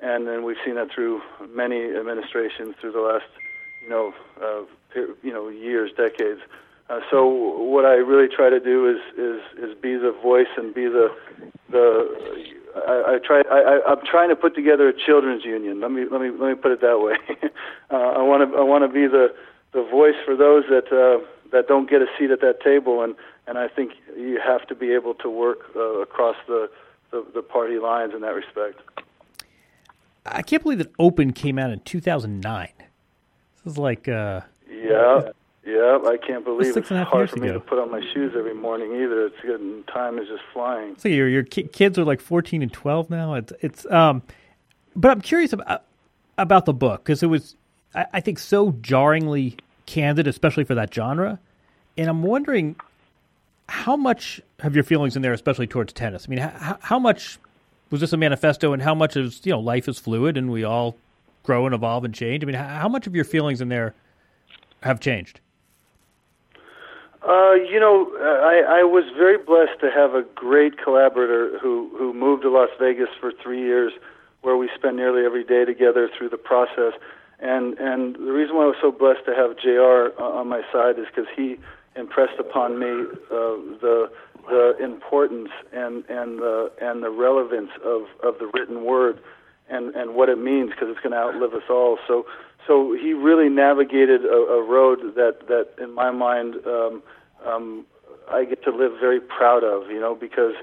and 0.00 0.26
then 0.26 0.44
we've 0.44 0.56
seen 0.64 0.74
that 0.74 0.88
through 0.94 1.20
many 1.54 1.84
administrations 1.94 2.74
through 2.80 2.92
the 2.92 3.00
last 3.00 3.24
you 3.82 3.88
know 3.88 4.12
uh, 4.42 4.62
you 5.22 5.32
know 5.32 5.48
years, 5.48 5.90
decades. 5.96 6.40
Uh, 6.90 7.00
so 7.10 7.26
what 7.26 7.84
I 7.84 7.94
really 7.94 8.28
try 8.28 8.50
to 8.50 8.60
do 8.60 8.88
is 8.88 9.00
is 9.16 9.70
is 9.70 9.78
be 9.80 9.96
the 9.96 10.12
voice 10.22 10.52
and 10.56 10.74
be 10.74 10.84
the 10.84 11.08
the 11.70 12.52
I, 12.76 13.14
I 13.14 13.18
try 13.24 13.42
I, 13.50 13.80
I'm 13.88 14.04
trying 14.04 14.28
to 14.28 14.36
put 14.36 14.54
together 14.54 14.88
a 14.88 14.92
children's 14.92 15.44
union. 15.44 15.80
Let 15.80 15.92
me 15.92 16.04
let 16.10 16.20
me 16.20 16.30
let 16.30 16.48
me 16.48 16.54
put 16.54 16.72
it 16.72 16.80
that 16.82 17.00
way. 17.00 17.16
uh, 17.90 17.96
I 17.96 18.22
want 18.22 18.50
to 18.50 18.58
I 18.58 18.62
want 18.62 18.84
to 18.84 18.88
be 18.88 19.06
the 19.06 19.34
the 19.72 19.82
voice 19.90 20.16
for 20.24 20.36
those 20.36 20.64
that 20.68 20.92
uh, 20.92 21.24
that 21.52 21.68
don't 21.68 21.88
get 21.88 22.02
a 22.02 22.06
seat 22.18 22.30
at 22.30 22.40
that 22.40 22.60
table 22.62 23.02
and 23.02 23.14
and 23.46 23.58
I 23.58 23.68
think 23.68 23.92
you 24.16 24.40
have 24.44 24.66
to 24.68 24.74
be 24.74 24.92
able 24.92 25.14
to 25.14 25.28
work 25.30 25.60
uh, 25.74 26.00
across 26.00 26.36
the, 26.46 26.70
the, 27.10 27.24
the 27.34 27.42
party 27.42 27.78
lines 27.78 28.14
in 28.14 28.20
that 28.22 28.34
respect. 28.34 28.80
I 30.24 30.42
can't 30.42 30.62
believe 30.62 30.78
that 30.78 30.92
Open 30.98 31.32
came 31.32 31.58
out 31.58 31.70
in 31.70 31.80
2009. 31.80 32.68
This 32.78 33.72
is 33.72 33.78
like 33.78 34.08
uh, 34.08 34.42
yeah, 34.70 35.30
yeah. 35.64 35.98
I 36.04 36.16
can't 36.16 36.44
believe 36.44 36.76
it's 36.76 36.88
hard 36.88 37.30
for 37.30 37.36
ago. 37.36 37.46
me 37.46 37.52
to 37.52 37.60
put 37.60 37.78
on 37.78 37.90
my 37.90 38.00
shoes 38.12 38.32
every 38.36 38.54
morning 38.54 38.94
either. 38.94 39.26
It's 39.26 39.40
good, 39.42 39.60
and 39.60 39.86
time 39.88 40.18
is 40.18 40.28
just 40.28 40.42
flying. 40.52 40.96
So 40.98 41.08
your 41.08 41.28
your 41.28 41.42
kids 41.42 41.98
are 41.98 42.04
like 42.04 42.20
14 42.20 42.62
and 42.62 42.72
12 42.72 43.10
now. 43.10 43.34
It's 43.34 43.52
it's 43.60 43.86
um, 43.90 44.22
but 44.94 45.10
I'm 45.10 45.20
curious 45.20 45.52
about 45.52 45.84
about 46.38 46.66
the 46.66 46.74
book 46.74 47.04
because 47.04 47.22
it 47.22 47.28
was 47.28 47.56
I, 47.94 48.06
I 48.14 48.20
think 48.20 48.38
so 48.38 48.72
jarringly 48.80 49.56
candid, 49.86 50.26
especially 50.26 50.64
for 50.64 50.74
that 50.74 50.92
genre. 50.92 51.40
And 51.96 52.08
I'm 52.08 52.22
wondering 52.22 52.76
how 53.68 53.96
much 53.96 54.40
have 54.60 54.74
your 54.74 54.84
feelings 54.84 55.16
in 55.16 55.22
there, 55.22 55.32
especially 55.32 55.66
towards 55.66 55.92
tennis? 55.92 56.26
I 56.26 56.30
mean, 56.30 56.38
how, 56.40 56.78
how 56.80 56.98
much 56.98 57.38
was 57.90 58.00
this 58.00 58.12
a 58.12 58.16
manifesto, 58.16 58.72
and 58.72 58.82
how 58.82 58.94
much 58.94 59.16
is 59.16 59.40
you 59.44 59.52
know 59.52 59.60
life 59.60 59.88
is 59.88 59.98
fluid, 59.98 60.36
and 60.36 60.50
we 60.50 60.64
all 60.64 60.96
grow 61.42 61.66
and 61.66 61.74
evolve 61.74 62.04
and 62.04 62.14
change? 62.14 62.42
I 62.42 62.46
mean, 62.46 62.56
how 62.56 62.88
much 62.88 63.06
of 63.06 63.14
your 63.14 63.24
feelings 63.24 63.60
in 63.60 63.68
there 63.68 63.94
have 64.82 65.00
changed? 65.00 65.40
Uh, 67.26 67.52
you 67.52 67.78
know, 67.78 68.10
I, 68.20 68.80
I 68.80 68.82
was 68.82 69.04
very 69.16 69.38
blessed 69.38 69.78
to 69.80 69.90
have 69.92 70.14
a 70.14 70.22
great 70.34 70.76
collaborator 70.82 71.58
who 71.58 71.90
who 71.96 72.12
moved 72.12 72.42
to 72.42 72.50
Las 72.50 72.70
Vegas 72.80 73.08
for 73.20 73.32
three 73.42 73.60
years, 73.60 73.92
where 74.40 74.56
we 74.56 74.68
spent 74.74 74.96
nearly 74.96 75.24
every 75.24 75.44
day 75.44 75.64
together 75.64 76.10
through 76.16 76.30
the 76.30 76.38
process. 76.38 76.94
And 77.38 77.78
and 77.78 78.16
the 78.16 78.32
reason 78.32 78.56
why 78.56 78.64
I 78.64 78.66
was 78.66 78.76
so 78.80 78.90
blessed 78.90 79.24
to 79.26 79.34
have 79.34 79.56
J.R. 79.56 80.20
on 80.20 80.48
my 80.48 80.62
side 80.72 80.98
is 80.98 81.06
because 81.06 81.30
he 81.36 81.58
impressed 81.96 82.38
upon 82.38 82.78
me 82.78 82.86
uh, 83.30 83.56
the 83.80 84.10
the 84.48 84.76
importance 84.82 85.50
and 85.72 86.04
and 86.08 86.38
the 86.38 86.70
and 86.80 87.02
the 87.02 87.10
relevance 87.10 87.70
of 87.84 88.02
of 88.22 88.38
the 88.38 88.50
written 88.54 88.84
word 88.84 89.20
and 89.68 89.94
and 89.94 90.14
what 90.14 90.28
it 90.28 90.38
means 90.38 90.70
because 90.70 90.88
it's 90.88 91.00
going 91.00 91.12
to 91.12 91.18
outlive 91.18 91.54
us 91.54 91.68
all. 91.70 91.98
So 92.08 92.26
so 92.66 92.92
he 92.92 93.12
really 93.12 93.48
navigated 93.48 94.24
a, 94.24 94.28
a 94.28 94.62
road 94.62 95.14
that 95.16 95.46
that 95.48 95.68
in 95.82 95.94
my 95.94 96.10
mind 96.10 96.56
um, 96.66 97.02
um, 97.44 97.86
I 98.30 98.44
get 98.44 98.62
to 98.64 98.70
live 98.70 98.92
very 99.00 99.20
proud 99.20 99.64
of. 99.64 99.90
You 99.90 100.00
know 100.00 100.14
because. 100.14 100.54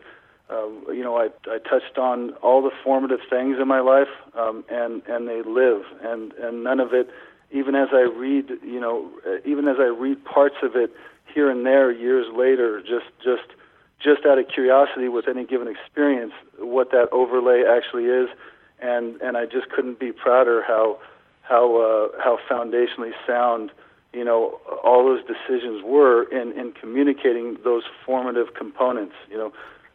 Um, 0.51 0.83
you 0.88 1.03
know, 1.03 1.15
I, 1.15 1.27
I 1.45 1.59
touched 1.59 2.00
on 2.00 2.31
all 2.41 2.63
the 2.63 2.71
formative 2.83 3.19
things 3.29 3.57
in 3.62 3.67
my 3.67 3.81
life, 3.81 4.07
um, 4.36 4.65
and 4.67 5.03
and 5.07 5.27
they 5.27 5.43
live, 5.43 5.83
and 6.01 6.33
and 6.33 6.63
none 6.63 6.79
of 6.79 6.91
it 6.91 7.07
even 7.51 7.75
as 7.75 7.89
I 7.91 8.01
read, 8.01 8.50
you 8.63 8.79
know, 8.79 9.09
even 9.45 9.67
as 9.67 9.77
I 9.79 9.88
read 9.88 10.24
parts 10.25 10.55
of 10.62 10.75
it 10.75 10.91
here 11.39 11.50
and 11.50 11.65
there 11.65 11.89
years 11.89 12.25
later, 12.36 12.81
just 12.81 13.10
just 13.24 13.48
just 14.03 14.25
out 14.25 14.38
of 14.38 14.46
curiosity 14.50 15.08
with 15.08 15.25
any 15.29 15.46
given 15.46 15.69
experience, 15.69 16.34
what 16.58 16.91
that 16.91 17.08
overlay 17.13 17.63
actually 17.63 18.05
is, 18.05 18.27
and 18.81 19.22
and 19.22 19.38
I 19.38 19.46
just 19.46 19.69
couldn't 19.69 20.00
be 20.00 20.12
prouder 20.12 20.62
how 20.67 21.00
how 21.43 21.63
uh, 21.77 22.22
how 22.22 22.38
foundationally 22.50 23.13
sound 23.25 23.72
you 24.12 24.25
know 24.25 24.60
all 24.84 25.05
those 25.05 25.24
decisions 25.25 25.81
were 25.81 26.24
in 26.24 26.51
in 26.60 26.74
communicating 26.74 27.58
those 27.63 27.84
formative 28.05 28.53
components. 28.53 29.15
You 29.31 29.38
know, 29.38 29.51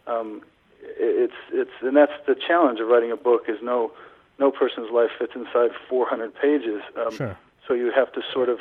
um, 0.06 0.40
it's 0.80 1.40
it's 1.52 1.76
and 1.82 1.94
that's 1.94 2.18
the 2.26 2.34
challenge 2.34 2.80
of 2.80 2.88
writing 2.88 3.12
a 3.12 3.18
book 3.18 3.42
is 3.48 3.58
no 3.62 3.92
no 4.38 4.50
person's 4.50 4.90
life 4.90 5.10
fits 5.18 5.32
inside 5.34 5.72
400 5.90 6.34
pages. 6.34 6.80
Um, 6.96 7.14
sure. 7.14 7.38
So 7.68 7.74
you 7.74 7.92
have 7.92 8.12
to 8.14 8.22
sort 8.32 8.48
of 8.48 8.60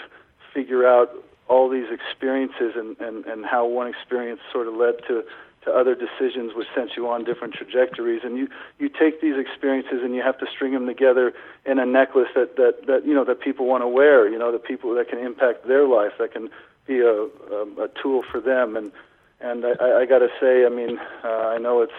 figure 0.53 0.85
out 0.85 1.09
all 1.47 1.69
these 1.69 1.87
experiences 1.91 2.73
and, 2.75 2.97
and, 2.99 3.25
and 3.25 3.45
how 3.45 3.65
one 3.65 3.87
experience 3.87 4.39
sort 4.51 4.67
of 4.67 4.75
led 4.75 4.95
to, 5.07 5.23
to 5.65 5.71
other 5.71 5.95
decisions 5.95 6.53
which 6.55 6.67
sent 6.75 6.91
you 6.95 7.07
on 7.09 7.23
different 7.23 7.53
trajectories. 7.53 8.21
And 8.23 8.37
you, 8.37 8.47
you 8.79 8.89
take 8.89 9.21
these 9.21 9.37
experiences 9.37 9.99
and 10.03 10.15
you 10.15 10.21
have 10.21 10.37
to 10.39 10.45
string 10.53 10.73
them 10.73 10.85
together 10.85 11.33
in 11.65 11.79
a 11.79 11.85
necklace 11.85 12.29
that, 12.35 12.55
that, 12.55 12.85
that 12.87 13.05
you 13.05 13.13
know 13.13 13.25
that 13.25 13.41
people 13.41 13.65
want 13.65 13.83
to 13.83 13.87
wear, 13.87 14.29
you 14.29 14.37
know, 14.37 14.51
the 14.51 14.59
people 14.59 14.95
that 14.95 15.09
can 15.09 15.19
impact 15.19 15.67
their 15.67 15.87
life, 15.87 16.13
that 16.19 16.31
can 16.31 16.49
be 16.85 16.99
a, 16.99 17.11
a, 17.11 17.85
a 17.85 17.89
tool 18.01 18.23
for 18.29 18.39
them. 18.41 18.75
And 18.75 18.91
and 19.39 19.65
I, 19.65 20.01
I 20.01 20.05
got 20.05 20.19
to 20.19 20.29
say, 20.39 20.65
I 20.65 20.69
mean, 20.69 20.99
uh, 21.23 21.27
I 21.27 21.57
know 21.57 21.81
it's 21.81 21.93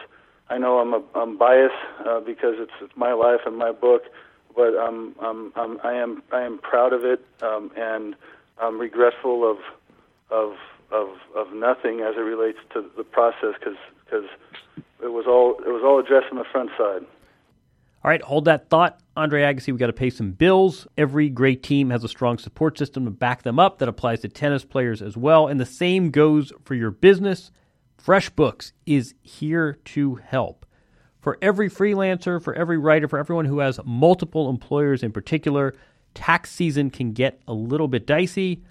I 0.48 0.58
know 0.58 0.78
I'm 0.78 0.92
a, 0.94 1.02
I'm 1.14 1.38
biased 1.38 1.74
uh, 2.06 2.20
because 2.20 2.56
it's, 2.58 2.72
it's 2.82 2.96
my 2.96 3.12
life 3.12 3.40
and 3.46 3.56
my 3.56 3.72
book, 3.72 4.04
but 4.54 4.76
um, 4.76 5.14
um, 5.20 5.52
um, 5.56 5.80
I 5.82 5.94
am 5.94 6.22
I 6.32 6.42
am 6.42 6.58
proud 6.58 6.92
of 6.92 7.04
it, 7.04 7.24
um, 7.42 7.70
and 7.76 8.14
I'm 8.58 8.78
regretful 8.78 9.48
of 9.48 9.58
of 10.30 10.56
of 10.90 11.08
of 11.36 11.52
nothing 11.52 12.00
as 12.00 12.16
it 12.16 12.20
relates 12.20 12.58
to 12.72 12.88
the 12.96 13.04
process 13.04 13.54
because 13.58 13.76
because 14.04 14.24
it 15.02 15.12
was 15.12 15.26
all 15.26 15.56
it 15.66 15.70
was 15.70 15.82
all 15.84 15.98
addressed 15.98 16.26
on 16.30 16.38
the 16.38 16.44
front 16.50 16.70
side. 16.78 17.06
All 18.04 18.10
right, 18.10 18.20
hold 18.20 18.44
that 18.44 18.68
thought, 18.68 19.00
Andre 19.16 19.42
Agassi. 19.42 19.72
We 19.72 19.78
got 19.78 19.86
to 19.86 19.94
pay 19.94 20.10
some 20.10 20.32
bills. 20.32 20.86
Every 20.98 21.30
great 21.30 21.62
team 21.62 21.88
has 21.88 22.04
a 22.04 22.08
strong 22.08 22.36
support 22.36 22.76
system 22.76 23.06
to 23.06 23.10
back 23.10 23.44
them 23.44 23.58
up. 23.58 23.78
That 23.78 23.88
applies 23.88 24.20
to 24.20 24.28
tennis 24.28 24.62
players 24.62 25.00
as 25.00 25.16
well, 25.16 25.46
and 25.46 25.58
the 25.58 25.64
same 25.64 26.10
goes 26.10 26.52
for 26.64 26.74
your 26.74 26.90
business. 26.90 27.50
FreshBooks 28.02 28.72
is 28.84 29.14
here 29.22 29.78
to 29.86 30.16
help. 30.16 30.66
For 31.22 31.38
every 31.40 31.70
freelancer, 31.70 32.42
for 32.42 32.54
every 32.54 32.76
writer, 32.76 33.08
for 33.08 33.18
everyone 33.18 33.46
who 33.46 33.60
has 33.60 33.80
multiple 33.86 34.50
employers 34.50 35.02
in 35.02 35.10
particular, 35.10 35.74
tax 36.14 36.50
season 36.50 36.90
can 36.90 37.12
get 37.12 37.40
a 37.46 37.52
little 37.52 37.88
bit 37.88 38.06
dicey. 38.06 38.62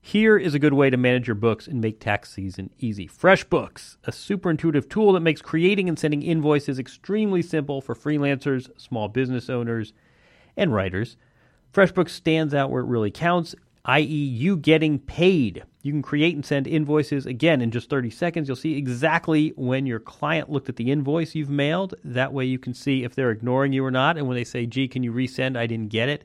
Here 0.00 0.36
is 0.36 0.54
a 0.54 0.58
good 0.58 0.74
way 0.74 0.88
to 0.90 0.96
manage 0.96 1.26
your 1.26 1.34
books 1.34 1.66
and 1.66 1.80
make 1.80 1.98
tax 1.98 2.32
season 2.32 2.70
easy. 2.78 3.08
FreshBooks, 3.08 3.96
a 4.04 4.12
super 4.12 4.50
intuitive 4.50 4.88
tool 4.88 5.12
that 5.14 5.20
makes 5.20 5.42
creating 5.42 5.88
and 5.88 5.98
sending 5.98 6.22
invoices 6.22 6.78
extremely 6.78 7.42
simple 7.42 7.80
for 7.80 7.94
freelancers, 7.94 8.70
small 8.80 9.08
business 9.08 9.50
owners, 9.50 9.92
and 10.56 10.72
writers. 10.72 11.16
FreshBooks 11.74 12.10
stands 12.10 12.54
out 12.54 12.70
where 12.70 12.82
it 12.82 12.86
really 12.86 13.10
counts 13.10 13.56
i.e., 13.86 14.04
you 14.04 14.56
getting 14.56 14.98
paid. 14.98 15.62
You 15.82 15.92
can 15.92 16.02
create 16.02 16.34
and 16.34 16.44
send 16.44 16.66
invoices 16.66 17.24
again 17.24 17.62
in 17.62 17.70
just 17.70 17.88
30 17.88 18.10
seconds. 18.10 18.48
You'll 18.48 18.56
see 18.56 18.76
exactly 18.76 19.52
when 19.56 19.86
your 19.86 20.00
client 20.00 20.50
looked 20.50 20.68
at 20.68 20.76
the 20.76 20.90
invoice 20.90 21.34
you've 21.34 21.48
mailed. 21.48 21.94
That 22.04 22.32
way, 22.32 22.44
you 22.44 22.58
can 22.58 22.74
see 22.74 23.04
if 23.04 23.14
they're 23.14 23.30
ignoring 23.30 23.72
you 23.72 23.84
or 23.84 23.92
not. 23.92 24.18
And 24.18 24.26
when 24.26 24.36
they 24.36 24.44
say, 24.44 24.66
gee, 24.66 24.88
can 24.88 25.04
you 25.04 25.12
resend? 25.12 25.56
I 25.56 25.66
didn't 25.66 25.90
get 25.90 26.08
it. 26.08 26.24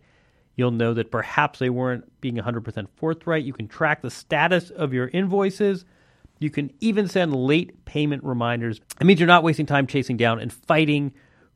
You'll 0.56 0.72
know 0.72 0.94
that 0.94 1.12
perhaps 1.12 1.60
they 1.60 1.70
weren't 1.70 2.22
being 2.22 2.36
100% 2.36 2.88
forthright. 2.96 3.44
You 3.44 3.54
can 3.54 3.68
track 3.68 4.02
the 4.02 4.12
status 4.12 4.70
of 4.70 4.94
your 4.94 5.08
invoices. 5.10 5.86
You 6.40 6.50
can 6.50 6.72
even 6.80 7.08
send 7.08 7.36
late 7.36 7.86
payment 7.86 8.24
reminders. 8.24 8.82
It 9.00 9.06
means 9.06 9.20
you're 9.20 9.28
not 9.28 9.44
wasting 9.44 9.66
time 9.66 9.88
chasing 9.88 10.18
down 10.18 10.40
and 10.40 10.52
fighting 10.52 11.14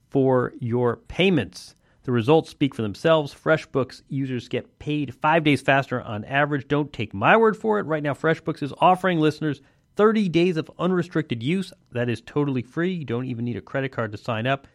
for 0.10 0.54
your 0.60 0.98
payments. 1.08 1.76
The 2.04 2.12
results 2.12 2.52
speak 2.52 2.76
for 2.76 2.84
themselves. 2.84 3.34
FreshBooks 3.34 4.04
users 4.10 4.48
get 4.48 4.78
paid 4.78 5.16
five 5.16 5.44
days 5.44 5.62
faster 5.62 6.02
on 6.02 6.24
average. 6.26 6.68
Don't 6.68 6.94
take 6.94 7.16
my 7.16 7.36
word 7.36 7.58
for 7.58 7.80
it. 7.80 7.88
Right 7.88 8.04
now, 8.04 8.14
FreshBooks 8.14 8.62
is 8.62 8.74
offering 8.80 9.20
listeners 9.20 9.62
30 9.96 10.30
days 10.30 10.58
of 10.58 10.70
unrestricted 10.78 11.42
use. 11.42 11.74
That 11.92 12.08
is 12.08 12.22
totally 12.22 12.62
free. 12.62 12.94
You 12.94 13.06
don't 13.06 13.26
even 13.26 13.44
need 13.44 13.58
a 13.58 13.62
credit 13.62 13.92
card 13.92 14.12
to 14.12 14.18
sign 14.20 14.46
up. 14.46 14.68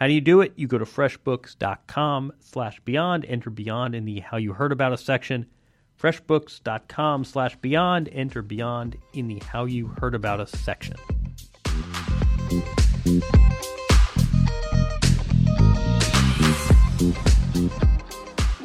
How 0.00 0.06
do 0.06 0.14
you 0.14 0.22
do 0.22 0.40
it? 0.40 0.54
You 0.56 0.66
go 0.66 0.78
to 0.78 0.86
freshbooks.com 0.86 2.32
slash 2.40 2.80
beyond, 2.80 3.26
enter 3.26 3.50
beyond 3.50 3.94
in 3.94 4.06
the 4.06 4.20
how 4.20 4.38
you 4.38 4.54
heard 4.54 4.72
about 4.72 4.94
us 4.94 5.04
section. 5.04 5.44
Freshbooks.com 6.00 7.24
slash 7.24 7.56
beyond, 7.56 8.08
enter 8.10 8.40
beyond 8.40 8.96
in 9.12 9.28
the 9.28 9.40
how 9.40 9.66
you 9.66 9.88
heard 10.00 10.14
about 10.14 10.40
us 10.40 10.50
section 10.52 10.96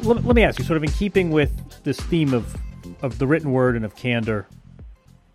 let, 0.02 0.24
let 0.24 0.36
me 0.36 0.42
ask 0.42 0.58
you, 0.58 0.64
sort 0.64 0.76
of 0.76 0.82
in 0.84 0.90
keeping 0.90 1.30
with 1.30 1.82
this 1.84 1.98
theme 2.00 2.32
of 2.32 2.56
of 3.02 3.18
the 3.18 3.26
written 3.26 3.52
word 3.52 3.76
and 3.76 3.84
of 3.84 3.94
candor, 3.94 4.46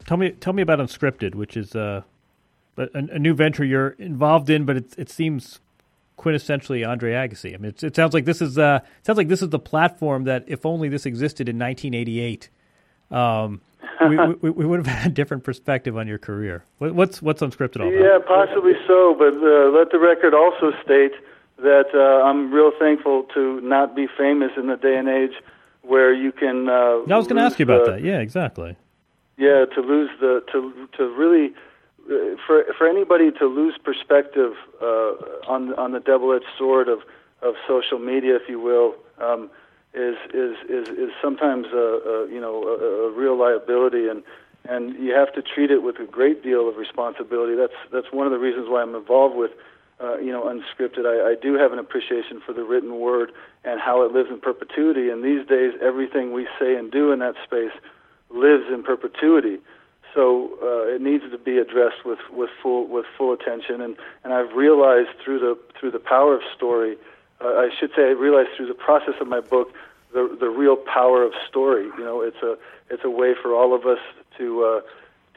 tell 0.05 0.17
me 0.17 0.31
tell 0.31 0.53
me 0.53 0.61
about 0.61 0.79
Unscriptd, 0.79 1.35
which 1.35 1.55
is 1.55 1.75
uh, 1.75 2.01
a, 2.77 2.87
a 2.93 3.19
new 3.19 3.33
venture 3.33 3.63
you're 3.63 3.89
involved 3.89 4.49
in, 4.49 4.65
but 4.65 4.77
it, 4.77 4.93
it 4.97 5.09
seems 5.09 5.59
quintessentially 6.21 6.87
Andre 6.87 7.13
Agassi. 7.13 7.53
I 7.53 7.57
mean, 7.57 7.73
it 7.81 7.95
sounds 7.95 8.13
like 8.13 8.25
this 8.25 8.41
is 8.41 8.57
uh, 8.57 8.79
it 8.83 9.05
sounds 9.05 9.17
like 9.17 9.27
this 9.27 9.41
is 9.41 9.49
the 9.49 9.59
platform 9.59 10.25
that, 10.25 10.45
if 10.47 10.65
only 10.65 10.89
this 10.89 11.05
existed 11.05 11.49
in 11.49 11.57
1988, 11.57 12.49
um, 13.09 13.61
we, 14.07 14.17
we, 14.41 14.49
we, 14.51 14.65
would 14.65 14.85
have 14.85 14.87
had 14.87 15.11
a 15.11 15.13
different 15.13 15.43
perspective 15.43 15.97
on 15.97 16.07
your 16.07 16.17
career. 16.17 16.63
what's 16.77 17.21
what's 17.21 17.41
Unscriptd 17.41 17.81
all 17.81 17.87
about? 17.87 17.99
Yeah, 17.99 18.19
possibly 18.25 18.73
so. 18.87 19.15
But 19.17 19.33
uh, 19.35 19.69
let 19.77 19.91
the 19.91 19.99
record 19.99 20.33
also 20.33 20.71
state 20.83 21.13
that 21.57 21.89
uh, 21.93 22.25
I'm 22.25 22.51
real 22.51 22.71
thankful 22.79 23.23
to 23.33 23.59
not 23.61 23.95
be 23.95 24.07
famous 24.17 24.51
in 24.57 24.67
the 24.67 24.77
day 24.77 24.97
and 24.97 25.09
age 25.09 25.33
where 25.81 26.13
you 26.13 26.31
can. 26.31 26.69
Uh, 26.69 27.03
I 27.09 27.17
was 27.17 27.27
going 27.27 27.37
to 27.37 27.43
ask 27.43 27.59
you 27.59 27.63
about 27.63 27.85
the, 27.85 27.91
that. 27.93 28.03
Yeah, 28.03 28.19
exactly. 28.19 28.75
Yeah, 29.37 29.65
to 29.65 29.81
lose 29.81 30.09
the 30.19 30.43
to 30.51 30.87
to 30.97 31.09
really 31.15 31.53
for 32.45 32.65
for 32.77 32.87
anybody 32.87 33.31
to 33.31 33.45
lose 33.45 33.77
perspective 33.83 34.53
uh, 34.81 35.13
on 35.47 35.73
on 35.75 35.91
the 35.91 35.99
double-edged 35.99 36.45
sword 36.57 36.87
of 36.87 36.99
of 37.41 37.55
social 37.67 37.99
media, 37.99 38.35
if 38.35 38.47
you 38.47 38.59
will, 38.59 38.95
um, 39.19 39.49
is 39.93 40.15
is 40.33 40.55
is 40.69 40.87
is 40.89 41.09
sometimes 41.21 41.67
a, 41.67 41.77
a 41.77 42.31
you 42.31 42.39
know 42.39 42.63
a, 42.63 43.07
a 43.07 43.11
real 43.11 43.37
liability 43.37 44.07
and 44.07 44.23
and 44.65 44.95
you 45.03 45.11
have 45.13 45.33
to 45.33 45.41
treat 45.41 45.71
it 45.71 45.81
with 45.81 45.99
a 45.99 46.05
great 46.05 46.43
deal 46.43 46.69
of 46.69 46.77
responsibility. 46.77 47.55
That's 47.55 47.79
that's 47.91 48.11
one 48.11 48.25
of 48.25 48.31
the 48.31 48.39
reasons 48.39 48.67
why 48.69 48.81
I'm 48.81 48.95
involved 48.95 49.35
with 49.35 49.51
uh, 50.01 50.17
you 50.17 50.31
know, 50.31 50.43
Unscriptd. 50.43 51.05
I, 51.05 51.31
I 51.31 51.35
do 51.35 51.53
have 51.55 51.73
an 51.73 51.79
appreciation 51.79 52.41
for 52.45 52.53
the 52.53 52.63
written 52.63 52.99
word 52.99 53.31
and 53.63 53.79
how 53.79 54.03
it 54.03 54.11
lives 54.11 54.29
in 54.29 54.39
perpetuity. 54.39 55.09
And 55.09 55.23
these 55.23 55.45
days, 55.47 55.73
everything 55.81 56.33
we 56.33 56.47
say 56.59 56.75
and 56.75 56.91
do 56.91 57.11
in 57.11 57.19
that 57.19 57.35
space 57.43 57.73
lives 58.29 58.65
in 58.73 58.83
perpetuity. 58.83 59.59
So 60.13 60.57
uh, 60.61 60.93
it 60.95 61.01
needs 61.01 61.23
to 61.31 61.37
be 61.37 61.57
addressed 61.57 62.05
with, 62.05 62.19
with 62.31 62.49
full 62.61 62.87
with 62.87 63.05
full 63.17 63.33
attention. 63.33 63.81
And, 63.81 63.95
and 64.23 64.33
I've 64.33 64.53
realized 64.55 65.09
through 65.23 65.39
the 65.39 65.57
through 65.79 65.91
the 65.91 65.99
power 65.99 66.35
of 66.35 66.41
story, 66.55 66.97
uh, 67.39 67.47
I 67.47 67.69
should 67.79 67.91
say, 67.95 68.03
I 68.03 68.11
realized 68.11 68.49
through 68.57 68.67
the 68.67 68.73
process 68.73 69.15
of 69.21 69.27
my 69.27 69.39
book, 69.39 69.73
the 70.13 70.35
the 70.39 70.49
real 70.49 70.75
power 70.75 71.23
of 71.23 71.33
story. 71.49 71.85
You 71.97 72.03
know, 72.03 72.21
it's 72.21 72.41
a 72.43 72.57
it's 72.89 73.03
a 73.03 73.09
way 73.09 73.33
for 73.41 73.55
all 73.55 73.73
of 73.73 73.85
us 73.85 73.99
to 74.37 74.63
uh, 74.63 74.81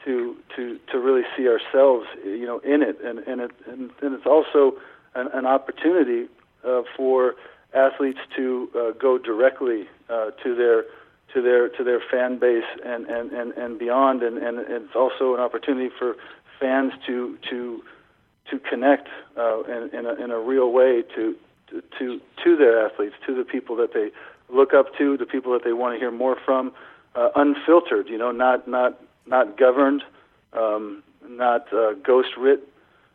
to 0.03 0.35
to 0.55 0.79
to 0.91 0.99
really 0.99 1.23
see 1.35 1.47
ourselves, 1.47 2.07
you 2.23 2.45
know, 2.45 2.59
in 2.59 2.81
it, 2.81 2.99
and 3.03 3.19
and 3.19 3.41
it 3.41 3.51
and, 3.67 3.91
and 4.01 4.13
it's 4.13 4.25
also 4.25 4.77
an, 5.15 5.29
an 5.33 5.45
opportunity 5.45 6.27
uh, 6.65 6.81
for 6.95 7.35
athletes 7.73 8.19
to 8.35 8.69
uh, 8.75 8.91
go 8.91 9.17
directly 9.17 9.87
uh, 10.09 10.31
to 10.43 10.55
their 10.55 10.85
to 11.33 11.41
their 11.41 11.69
to 11.69 11.83
their 11.83 12.01
fan 12.11 12.37
base 12.39 12.63
and 12.85 13.05
and 13.07 13.31
and, 13.31 13.53
and 13.53 13.79
beyond, 13.79 14.23
and, 14.23 14.37
and 14.37 14.59
it's 14.59 14.95
also 14.95 15.33
an 15.33 15.41
opportunity 15.41 15.89
for 15.97 16.15
fans 16.59 16.93
to 17.05 17.37
to 17.49 17.83
to 18.49 18.59
connect 18.59 19.07
uh, 19.37 19.63
in, 19.63 19.89
in, 19.91 20.05
a, 20.05 20.13
in 20.23 20.31
a 20.31 20.39
real 20.39 20.71
way 20.71 21.03
to 21.15 21.35
to 21.97 22.21
to 22.43 22.55
their 22.55 22.85
athletes, 22.85 23.15
to 23.25 23.35
the 23.35 23.43
people 23.43 23.75
that 23.75 23.93
they 23.93 24.11
look 24.49 24.73
up 24.73 24.95
to, 24.97 25.17
the 25.17 25.25
people 25.25 25.51
that 25.53 25.63
they 25.63 25.73
want 25.73 25.95
to 25.95 25.99
hear 25.99 26.11
more 26.11 26.37
from, 26.45 26.71
uh, 27.15 27.29
unfiltered. 27.35 28.07
You 28.07 28.17
know, 28.17 28.31
not 28.31 28.67
not 28.67 28.99
not 29.25 29.57
governed, 29.57 30.03
um, 30.53 31.03
not 31.27 31.71
uh, 31.73 31.93
ghost 31.93 32.29
writ, 32.37 32.61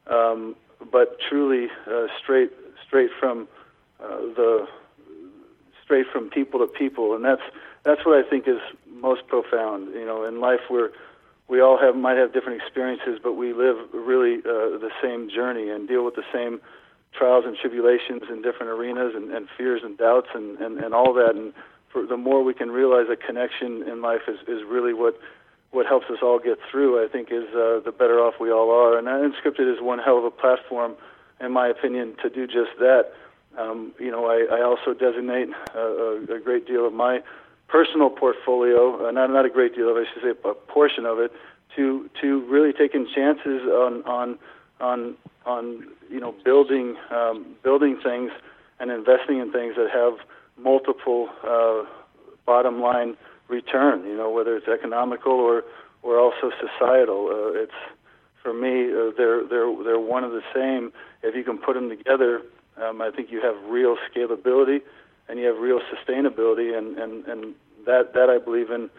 um, 0.08 0.56
but 0.90 1.18
truly 1.28 1.68
uh, 1.86 2.06
straight 2.20 2.50
straight 2.86 3.10
from 3.18 3.46
uh, 4.02 4.18
the 4.36 4.66
straight 5.84 6.06
from 6.12 6.28
people 6.28 6.60
to 6.60 6.66
people, 6.66 7.14
and 7.14 7.24
that's 7.24 7.42
that's 7.84 8.04
what 8.04 8.22
I 8.22 8.28
think 8.28 8.46
is 8.46 8.60
most 8.86 9.26
profound. 9.26 9.94
You 9.94 10.04
know, 10.04 10.24
in 10.24 10.40
life 10.40 10.60
we're 10.70 10.90
we 11.48 11.60
all 11.60 11.78
have 11.78 11.96
might 11.96 12.16
have 12.16 12.32
different 12.32 12.62
experiences, 12.62 13.18
but 13.22 13.32
we 13.32 13.52
live 13.52 13.76
really 13.92 14.38
uh, 14.38 14.78
the 14.78 14.90
same 15.02 15.28
journey 15.28 15.68
and 15.68 15.88
deal 15.88 16.04
with 16.04 16.14
the 16.14 16.24
same 16.32 16.60
trials 17.12 17.44
and 17.44 17.56
tribulations 17.56 18.22
in 18.30 18.40
different 18.40 18.70
arenas 18.70 19.14
and, 19.16 19.32
and 19.32 19.48
fears 19.58 19.82
and 19.84 19.98
doubts 19.98 20.28
and, 20.32 20.58
and, 20.58 20.78
and 20.78 20.94
all 20.94 21.12
that. 21.12 21.34
And 21.34 21.52
for 21.92 22.06
the 22.06 22.16
more 22.16 22.44
we 22.44 22.54
can 22.54 22.70
realize 22.70 23.06
a 23.10 23.16
connection 23.16 23.82
in 23.88 24.00
life 24.00 24.22
is 24.28 24.38
is 24.46 24.62
really 24.64 24.94
what 24.94 25.18
what 25.72 25.86
helps 25.86 26.06
us 26.10 26.18
all 26.22 26.38
get 26.38 26.58
through. 26.70 27.04
I 27.04 27.08
think 27.08 27.32
is 27.32 27.48
uh, 27.48 27.80
the 27.84 27.92
better 27.96 28.20
off 28.20 28.34
we 28.40 28.52
all 28.52 28.70
are. 28.70 28.96
And 28.96 29.08
Unscriptd 29.08 29.72
is 29.72 29.80
one 29.80 29.98
hell 29.98 30.18
of 30.18 30.24
a 30.24 30.30
platform, 30.30 30.94
in 31.40 31.52
my 31.52 31.68
opinion, 31.68 32.14
to 32.22 32.30
do 32.30 32.46
just 32.46 32.78
that. 32.78 33.12
Um, 33.58 33.92
you 33.98 34.12
know, 34.12 34.26
I, 34.26 34.58
I 34.58 34.62
also 34.62 34.94
designate 34.94 35.48
a, 35.74 36.24
a 36.30 36.38
great 36.38 36.66
deal 36.66 36.86
of 36.86 36.92
my 36.92 37.22
personal 37.70 38.10
portfolio, 38.10 39.08
uh, 39.08 39.10
not 39.10 39.30
not 39.30 39.44
a 39.44 39.50
great 39.50 39.74
deal 39.74 39.88
of, 39.88 39.96
it, 39.96 40.06
I 40.08 40.12
should 40.12 40.22
say, 40.22 40.48
a 40.48 40.54
portion 40.54 41.06
of 41.06 41.18
it, 41.18 41.32
to 41.76 42.10
to 42.20 42.40
really 42.48 42.72
taking 42.72 43.06
chances 43.14 43.62
on 43.62 44.02
on 44.04 44.38
on 44.80 45.16
on 45.46 45.86
you 46.10 46.20
know 46.20 46.34
building 46.44 46.96
um, 47.10 47.46
building 47.62 47.98
things 48.02 48.32
and 48.78 48.90
investing 48.90 49.38
in 49.38 49.52
things 49.52 49.74
that 49.76 49.90
have 49.92 50.14
multiple 50.58 51.28
uh, 51.44 51.84
bottom 52.46 52.80
line 52.80 53.16
return. 53.48 54.04
You 54.04 54.16
know, 54.16 54.30
whether 54.30 54.56
it's 54.56 54.68
economical 54.68 55.32
or 55.32 55.64
or 56.02 56.18
also 56.18 56.50
societal. 56.60 57.28
Uh, 57.28 57.62
it's 57.62 57.72
for 58.42 58.52
me, 58.52 58.90
uh, 58.92 59.12
they're 59.16 59.46
they're 59.46 59.72
they're 59.84 60.00
one 60.00 60.24
of 60.24 60.32
the 60.32 60.42
same. 60.54 60.92
If 61.22 61.34
you 61.36 61.44
can 61.44 61.58
put 61.58 61.74
them 61.74 61.88
together, 61.88 62.42
um, 62.82 63.02
I 63.02 63.10
think 63.10 63.30
you 63.30 63.40
have 63.42 63.54
real 63.70 63.96
scalability 64.10 64.80
and 65.30 65.38
you 65.38 65.46
have 65.46 65.58
real 65.58 65.80
sustainability, 65.80 66.76
and 66.76 66.98
and 66.98 67.24
and 67.26 67.54
that 67.86 68.12
that 68.14 68.28
I 68.28 68.38
believe 68.38 68.70
in 68.70 68.90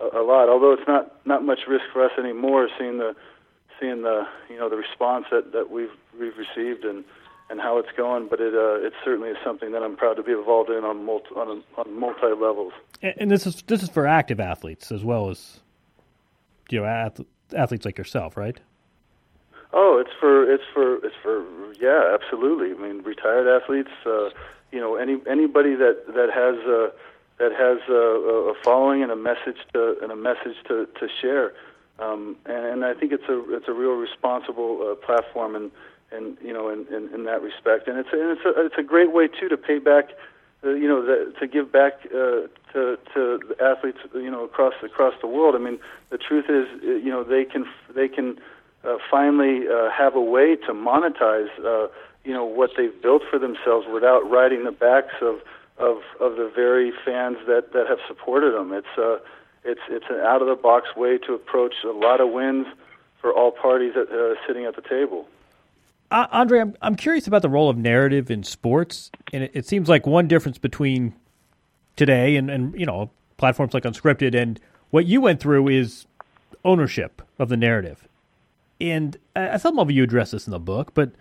a, 0.00 0.20
a 0.20 0.22
lot. 0.22 0.48
Although 0.48 0.72
it's 0.72 0.86
not 0.86 1.26
not 1.26 1.44
much 1.44 1.60
risk 1.68 1.84
for 1.92 2.04
us 2.04 2.12
anymore, 2.18 2.68
seeing 2.78 2.98
the 2.98 3.14
seeing 3.80 4.02
the 4.02 4.26
you 4.48 4.58
know 4.58 4.68
the 4.68 4.76
response 4.76 5.26
that 5.30 5.52
that 5.52 5.70
we've 5.70 5.90
we've 6.18 6.36
received 6.36 6.84
and 6.84 7.04
and 7.50 7.60
how 7.60 7.78
it's 7.78 7.90
going. 7.96 8.28
But 8.28 8.40
it 8.40 8.54
uh, 8.54 8.86
it 8.86 8.92
certainly 9.04 9.30
is 9.30 9.36
something 9.44 9.72
that 9.72 9.82
I'm 9.82 9.96
proud 9.96 10.14
to 10.14 10.22
be 10.22 10.32
involved 10.32 10.70
in 10.70 10.84
on 10.84 11.04
multi 11.04 11.34
on, 11.34 11.62
on 11.76 11.98
multi 11.98 12.26
levels. 12.26 12.72
And, 13.02 13.14
and 13.18 13.30
this 13.30 13.46
is 13.46 13.62
this 13.62 13.82
is 13.82 13.88
for 13.88 14.06
active 14.06 14.40
athletes 14.40 14.92
as 14.92 15.04
well 15.04 15.28
as 15.28 15.60
you 16.70 16.80
know 16.80 17.12
athletes 17.52 17.84
like 17.84 17.98
yourself, 17.98 18.36
right? 18.36 18.58
Oh, 19.72 20.02
it's 20.04 20.10
for 20.18 20.50
it's 20.50 20.64
for 20.72 20.96
it's 21.04 21.16
for 21.22 21.44
yeah, 21.80 22.14
absolutely. 22.14 22.72
I 22.72 22.88
mean, 22.88 23.02
retired 23.02 23.46
athletes, 23.48 23.90
uh, 24.04 24.30
you 24.72 24.80
know, 24.80 24.96
any 24.96 25.18
anybody 25.28 25.74
that 25.74 26.06
that 26.08 26.30
has 26.32 26.56
a 26.66 26.92
that 27.38 27.52
has 27.52 27.78
a, 27.88 28.52
a 28.52 28.54
following 28.62 29.02
and 29.02 29.10
a 29.10 29.16
message 29.16 29.58
to 29.72 29.96
and 30.02 30.12
a 30.12 30.16
message 30.16 30.56
to 30.68 30.86
to 30.98 31.08
share. 31.20 31.52
Um, 31.98 32.36
and, 32.46 32.64
and 32.64 32.84
I 32.84 32.94
think 32.94 33.12
it's 33.12 33.28
a 33.28 33.54
it's 33.54 33.68
a 33.68 33.72
real 33.72 33.92
responsible 33.92 34.90
uh, 34.90 34.94
platform 35.06 35.54
and 35.54 35.70
and 36.12 36.36
you 36.42 36.52
know 36.52 36.68
in, 36.68 36.86
in, 36.94 37.12
in 37.14 37.24
that 37.24 37.42
respect. 37.42 37.88
And 37.88 37.98
it's 37.98 38.08
and 38.12 38.30
it's 38.30 38.44
a 38.44 38.66
it's 38.66 38.78
a 38.78 38.82
great 38.82 39.12
way 39.12 39.28
too 39.28 39.48
to 39.48 39.56
pay 39.56 39.78
back. 39.78 40.10
Uh, 40.62 40.74
you 40.74 40.86
know, 40.86 41.00
the, 41.00 41.32
to 41.40 41.46
give 41.46 41.72
back 41.72 41.94
uh, 42.06 42.46
to 42.74 42.98
to 43.14 43.40
athletes, 43.62 43.98
you 44.12 44.30
know, 44.30 44.44
across 44.44 44.74
across 44.82 45.14
the 45.22 45.26
world. 45.26 45.54
I 45.54 45.58
mean, 45.58 45.78
the 46.10 46.18
truth 46.18 46.50
is, 46.50 46.66
uh, 46.82 46.86
you 46.86 47.08
know, 47.08 47.24
they 47.24 47.46
can 47.46 47.64
they 47.94 48.08
can 48.08 48.38
uh, 48.84 48.96
finally 49.10 49.66
uh, 49.68 49.90
have 49.90 50.14
a 50.14 50.20
way 50.20 50.56
to 50.56 50.72
monetize, 50.72 51.48
uh, 51.64 51.88
you 52.24 52.32
know, 52.32 52.44
what 52.44 52.70
they've 52.76 53.00
built 53.02 53.22
for 53.30 53.38
themselves 53.38 53.86
without 53.92 54.28
riding 54.28 54.64
the 54.64 54.72
backs 54.72 55.14
of 55.20 55.40
of 55.78 56.02
of 56.20 56.36
the 56.36 56.50
very 56.54 56.92
fans 57.04 57.38
that 57.46 57.72
that 57.72 57.86
have 57.88 57.98
supported 58.06 58.54
them. 58.54 58.72
It's 58.72 58.98
uh, 58.98 59.18
it's 59.64 59.80
it's 59.88 60.06
an 60.10 60.20
out 60.20 60.42
of 60.42 60.48
the 60.48 60.54
box 60.54 60.94
way 60.96 61.18
to 61.18 61.34
approach 61.34 61.74
a 61.84 61.92
lot 61.92 62.20
of 62.20 62.30
wins 62.30 62.66
for 63.20 63.32
all 63.32 63.50
parties 63.50 63.94
at, 63.96 64.10
uh, 64.10 64.34
sitting 64.46 64.64
at 64.64 64.76
the 64.76 64.82
table. 64.82 65.26
Uh, 66.10 66.26
Andre, 66.32 66.60
I'm 66.60 66.76
I'm 66.82 66.96
curious 66.96 67.26
about 67.26 67.42
the 67.42 67.48
role 67.48 67.70
of 67.70 67.78
narrative 67.78 68.30
in 68.30 68.42
sports, 68.42 69.10
and 69.32 69.44
it, 69.44 69.50
it 69.54 69.66
seems 69.66 69.88
like 69.88 70.06
one 70.06 70.28
difference 70.28 70.58
between 70.58 71.14
today 71.96 72.36
and 72.36 72.50
and 72.50 72.78
you 72.78 72.86
know 72.86 73.10
platforms 73.36 73.72
like 73.72 73.84
Unscriptd 73.84 74.34
and 74.34 74.60
what 74.90 75.06
you 75.06 75.20
went 75.20 75.40
through 75.40 75.68
is 75.68 76.06
ownership 76.64 77.22
of 77.38 77.48
the 77.48 77.56
narrative. 77.56 78.06
And 78.80 79.16
at 79.36 79.60
some 79.60 79.76
level, 79.76 79.92
you 79.92 80.02
address 80.02 80.30
this 80.30 80.46
in 80.46 80.50
the 80.50 80.58
book, 80.58 80.92
but 80.94 81.12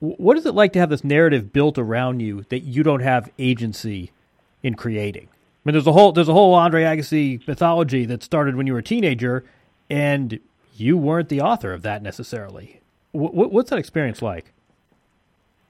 what 0.00 0.36
is 0.36 0.46
it 0.46 0.54
like 0.54 0.72
to 0.74 0.78
have 0.78 0.90
this 0.90 1.04
narrative 1.04 1.52
built 1.52 1.78
around 1.78 2.20
you 2.20 2.44
that 2.50 2.60
you 2.60 2.82
don't 2.82 3.00
have 3.00 3.30
agency 3.38 4.12
in 4.62 4.74
creating? 4.74 5.28
I 5.30 5.60
mean, 5.64 5.72
there's 5.72 5.86
a 5.86 5.92
whole 5.92 6.12
there's 6.12 6.28
a 6.28 6.32
whole 6.32 6.54
Andre 6.54 6.84
Agassi 6.84 7.46
mythology 7.46 8.04
that 8.06 8.22
started 8.22 8.56
when 8.56 8.66
you 8.66 8.72
were 8.72 8.78
a 8.78 8.82
teenager, 8.82 9.44
and 9.90 10.38
you 10.76 10.96
weren't 10.96 11.28
the 11.28 11.40
author 11.40 11.72
of 11.72 11.82
that 11.82 12.02
necessarily. 12.02 12.80
W- 13.12 13.48
what's 13.48 13.70
that 13.70 13.78
experience 13.78 14.22
like? 14.22 14.52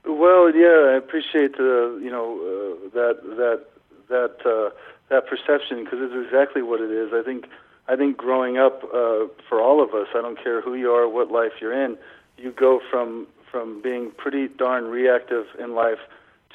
Well, 0.04 0.54
yeah, 0.54 0.92
I 0.92 0.96
appreciate 0.96 1.56
you 1.58 2.10
know 2.10 2.38
uh, 2.38 2.88
that 2.94 3.22
that 3.36 3.64
that 4.08 4.46
uh, 4.46 4.76
that 5.08 5.26
perception 5.26 5.84
because 5.84 6.00
it's 6.02 6.26
exactly 6.26 6.62
what 6.62 6.80
it 6.80 6.90
is. 6.90 7.12
I 7.12 7.22
think 7.22 7.46
I 7.88 7.96
think 7.96 8.18
growing 8.18 8.58
up 8.58 8.84
uh, 8.84 9.26
for 9.48 9.60
all 9.60 9.82
of 9.82 9.94
us, 9.94 10.08
I 10.14 10.20
don't 10.20 10.42
care 10.42 10.60
who 10.60 10.74
you 10.74 10.90
are, 10.92 11.08
what 11.08 11.30
life 11.30 11.52
you're 11.60 11.72
in, 11.72 11.96
you 12.36 12.52
go 12.52 12.80
from 12.90 13.26
from 13.58 13.82
being 13.82 14.12
pretty 14.16 14.46
darn 14.46 14.84
reactive 14.84 15.46
in 15.58 15.74
life 15.74 15.98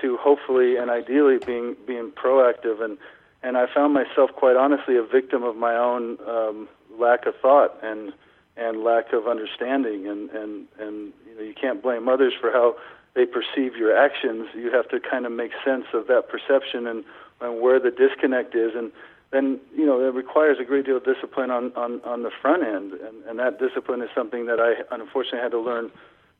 to 0.01 0.17
hopefully 0.17 0.77
and 0.77 0.89
ideally 0.89 1.37
being 1.45 1.75
being 1.85 2.11
proactive. 2.11 2.81
And 2.81 2.97
and 3.41 3.57
I 3.57 3.65
found 3.73 3.93
myself 3.93 4.31
quite 4.33 4.55
honestly 4.55 4.95
a 4.95 5.03
victim 5.03 5.43
of 5.43 5.57
my 5.57 5.75
own 5.75 6.17
um, 6.25 6.69
lack 6.97 7.25
of 7.25 7.35
thought 7.41 7.77
and 7.83 8.13
and 8.55 8.83
lack 8.83 9.11
of 9.11 9.27
understanding. 9.27 10.07
And 10.07 10.29
and 10.29 10.67
and 10.79 11.13
you 11.27 11.35
know 11.35 11.41
you 11.41 11.53
can't 11.53 11.83
blame 11.83 12.07
others 12.07 12.33
for 12.39 12.51
how 12.51 12.75
they 13.15 13.25
perceive 13.25 13.75
your 13.75 13.95
actions. 13.95 14.47
You 14.55 14.71
have 14.71 14.87
to 14.89 14.99
kind 14.99 15.25
of 15.25 15.33
make 15.33 15.51
sense 15.65 15.85
of 15.93 16.07
that 16.07 16.29
perception 16.29 16.87
and 16.87 17.03
and 17.41 17.61
where 17.61 17.81
the 17.81 17.91
disconnect 17.91 18.55
is. 18.55 18.75
And 18.75 18.93
then 19.31 19.59
you 19.75 19.85
know 19.85 19.99
it 19.99 20.13
requires 20.13 20.57
a 20.57 20.63
great 20.63 20.85
deal 20.85 20.97
of 20.97 21.03
discipline 21.03 21.51
on 21.51 21.73
on 21.75 21.99
on 22.05 22.23
the 22.23 22.31
front 22.41 22.63
end. 22.63 22.93
And 22.93 23.25
and 23.27 23.39
that 23.39 23.59
discipline 23.59 24.01
is 24.01 24.09
something 24.15 24.45
that 24.45 24.61
I 24.61 24.95
unfortunately 24.95 25.39
had 25.39 25.51
to 25.51 25.59
learn 25.59 25.91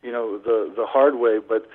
you 0.04 0.12
know 0.12 0.38
the 0.38 0.72
the 0.76 0.86
hard 0.86 1.16
way 1.16 1.39
but 1.39 1.68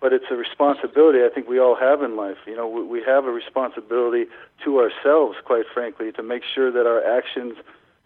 but 0.00 0.12
it's 0.12 0.26
a 0.30 0.36
responsibility 0.36 1.20
I 1.24 1.30
think 1.34 1.48
we 1.48 1.58
all 1.58 1.74
have 1.74 2.02
in 2.02 2.16
life. 2.16 2.36
You 2.46 2.56
know 2.56 2.68
we, 2.68 2.82
we 2.82 3.02
have 3.04 3.24
a 3.24 3.30
responsibility 3.30 4.26
to 4.64 4.80
ourselves 4.80 5.38
quite 5.44 5.64
frankly 5.72 6.12
to 6.12 6.22
make 6.22 6.42
sure 6.54 6.70
that 6.70 6.86
our 6.86 7.02
actions 7.02 7.54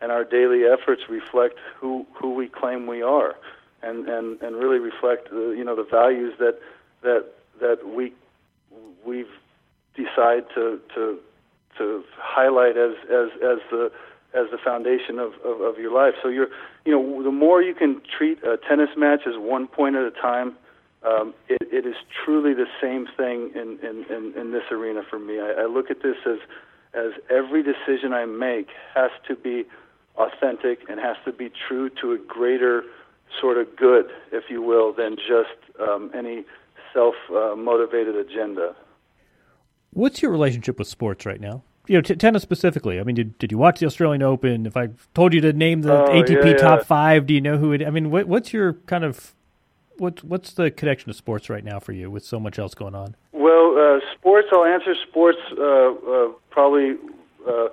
and 0.01 0.13
our 0.13 0.25
daily 0.25 0.65
efforts 0.65 1.03
reflect 1.09 1.59
who 1.77 2.07
who 2.15 2.35
we 2.35 2.49
claim 2.49 2.87
we 2.87 3.03
are 3.03 3.35
and 3.83 4.09
and 4.09 4.41
and 4.43 4.57
really 4.57 4.79
reflect 4.79 5.31
the 5.31 5.55
you 5.57 5.65
know 5.65 5.77
the 5.77 5.85
values 5.91 6.35
that 6.39 6.59
that 7.03 7.27
that 7.61 7.87
we 7.87 8.13
we've 9.05 9.29
decide 9.95 10.45
to 10.55 10.81
to 10.95 11.19
to 11.79 12.05
highlight 12.17 12.77
as 12.77 12.93
as 13.05 13.31
as 13.43 13.59
the 13.71 13.91
as 14.35 14.47
the 14.51 14.59
foundation 14.59 15.19
of, 15.19 15.33
of, 15.45 15.61
of 15.61 15.79
your 15.79 15.93
life. 15.93 16.15
So 16.23 16.29
you're, 16.29 16.49
you 16.85 16.93
know, 16.93 17.23
the 17.23 17.33
more 17.33 17.63
you 17.63 17.75
can 17.75 18.01
treat 18.17 18.43
a 18.45 18.57
tennis 18.69 18.91
match 18.97 19.21
as 19.27 19.35
one 19.37 19.67
point 19.67 19.97
at 19.97 20.05
a 20.05 20.11
time, 20.11 20.57
um, 21.03 21.35
it, 21.49 21.63
it 21.73 21.87
is 21.87 21.97
truly 22.25 22.55
the 22.55 22.67
same 22.81 23.07
thing 23.17 23.51
in, 23.55 23.79
in, 23.83 24.05
in, 24.15 24.35
in 24.39 24.53
this 24.53 24.65
arena 24.71 25.03
for 25.09 25.19
me. 25.19 25.41
I, 25.41 25.63
I 25.63 25.67
look 25.67 25.91
at 25.91 26.03
this 26.03 26.17
as, 26.27 26.39
as 26.95 27.13
every 27.31 27.63
decision 27.63 28.13
I 28.13 28.27
make 28.27 28.69
has 28.95 29.11
to 29.29 29.35
be 29.35 29.65
authentic 30.17 30.81
and 30.89 31.01
has 31.01 31.17
to 31.25 31.33
be 31.33 31.51
true 31.69 31.91
to 32.01 32.13
a 32.13 32.19
greater 32.19 32.85
sort 33.41 33.59
of 33.59 33.75
good, 33.77 34.07
if 34.33 34.45
you 34.51 34.63
will, 34.63 34.93
than 34.93 35.17
just 35.17 35.57
um, 35.81 36.11
any 36.15 36.45
self 36.93 37.15
uh, 37.31 37.55
motivated 37.57 38.17
agenda. 38.17 38.75
What's 39.93 40.23
your 40.23 40.31
relationship 40.31 40.79
with 40.79 40.89
sports 40.89 41.27
right 41.27 41.41
now? 41.41 41.63
You 41.91 41.97
know, 41.97 42.03
t- 42.03 42.15
tennis 42.15 42.45
specifically. 42.45 43.01
I 43.01 43.03
mean, 43.03 43.17
did 43.17 43.37
did 43.39 43.51
you 43.51 43.59
watch 43.59 43.81
the 43.81 43.87
Australian 43.87 44.23
Open? 44.23 44.65
If 44.65 44.77
I 44.77 44.91
told 45.13 45.35
you 45.35 45.41
to 45.41 45.53
name 45.53 45.83
the 45.83 46.05
oh, 46.05 46.09
ATP 46.09 46.31
yeah, 46.31 46.51
yeah. 46.51 46.57
top 46.57 46.85
five, 46.85 47.27
do 47.27 47.35
you 47.35 47.41
know 47.41 47.57
who 47.59 47.73
it? 47.73 47.85
I 47.85 47.91
mean, 47.91 48.13
what, 48.13 48.29
what's 48.29 48.53
your 48.53 48.75
kind 48.87 49.03
of 49.03 49.35
what 49.99 50.23
what's 50.23 50.53
the 50.53 50.71
connection 50.71 51.09
to 51.09 51.15
sports 51.15 51.51
right 51.51 51.65
now 51.65 51.81
for 51.81 51.91
you 51.91 52.09
with 52.09 52.25
so 52.25 52.39
much 52.39 52.61
else 52.61 52.75
going 52.75 52.95
on? 52.95 53.17
Well, 53.33 53.77
uh, 53.77 53.99
sports. 54.15 54.47
I'll 54.53 54.65
answer 54.65 54.95
sports 55.09 55.39
uh, 55.59 55.91
uh, 55.91 56.29
probably 56.51 56.93
uh, 57.45 57.71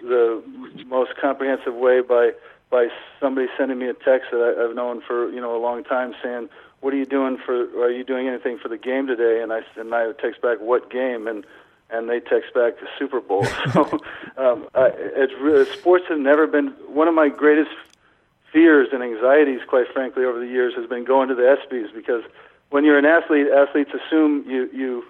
the 0.00 0.42
most 0.86 1.10
comprehensive 1.20 1.74
way 1.74 2.00
by 2.00 2.30
by 2.70 2.88
somebody 3.20 3.48
sending 3.58 3.78
me 3.78 3.90
a 3.90 3.92
text 3.92 4.28
that 4.30 4.40
I, 4.40 4.64
I've 4.64 4.74
known 4.74 5.02
for 5.06 5.30
you 5.30 5.42
know 5.42 5.54
a 5.54 5.60
long 5.60 5.84
time 5.84 6.14
saying, 6.22 6.48
"What 6.80 6.94
are 6.94 6.96
you 6.96 7.04
doing 7.04 7.36
for? 7.44 7.64
Are 7.84 7.90
you 7.90 8.02
doing 8.02 8.28
anything 8.28 8.56
for 8.56 8.70
the 8.70 8.78
game 8.78 9.06
today?" 9.06 9.42
And 9.42 9.52
I 9.52 9.60
and 9.76 9.94
I 9.94 10.12
text 10.12 10.40
back, 10.40 10.56
"What 10.58 10.90
game?" 10.90 11.28
and 11.28 11.44
and 11.90 12.08
they 12.08 12.20
text 12.20 12.52
back 12.54 12.78
the 12.80 12.86
Super 12.98 13.20
Bowl. 13.20 13.44
so 13.72 13.84
um, 14.36 14.68
I, 14.74 14.90
it's 14.94 15.32
really, 15.40 15.64
sports 15.78 16.04
have 16.08 16.18
never 16.18 16.46
been 16.46 16.68
one 16.88 17.08
of 17.08 17.14
my 17.14 17.28
greatest 17.28 17.70
fears 18.52 18.88
and 18.92 19.02
anxieties, 19.02 19.60
quite 19.66 19.86
frankly, 19.92 20.24
over 20.24 20.38
the 20.38 20.46
years 20.46 20.74
has 20.76 20.88
been 20.88 21.04
going 21.04 21.28
to 21.28 21.34
the 21.34 21.42
ESPYS 21.42 21.94
because 21.94 22.22
when 22.70 22.84
you're 22.84 22.98
an 22.98 23.04
athlete, 23.04 23.46
athletes 23.48 23.90
assume 23.94 24.44
you 24.46 24.68
you 24.72 25.04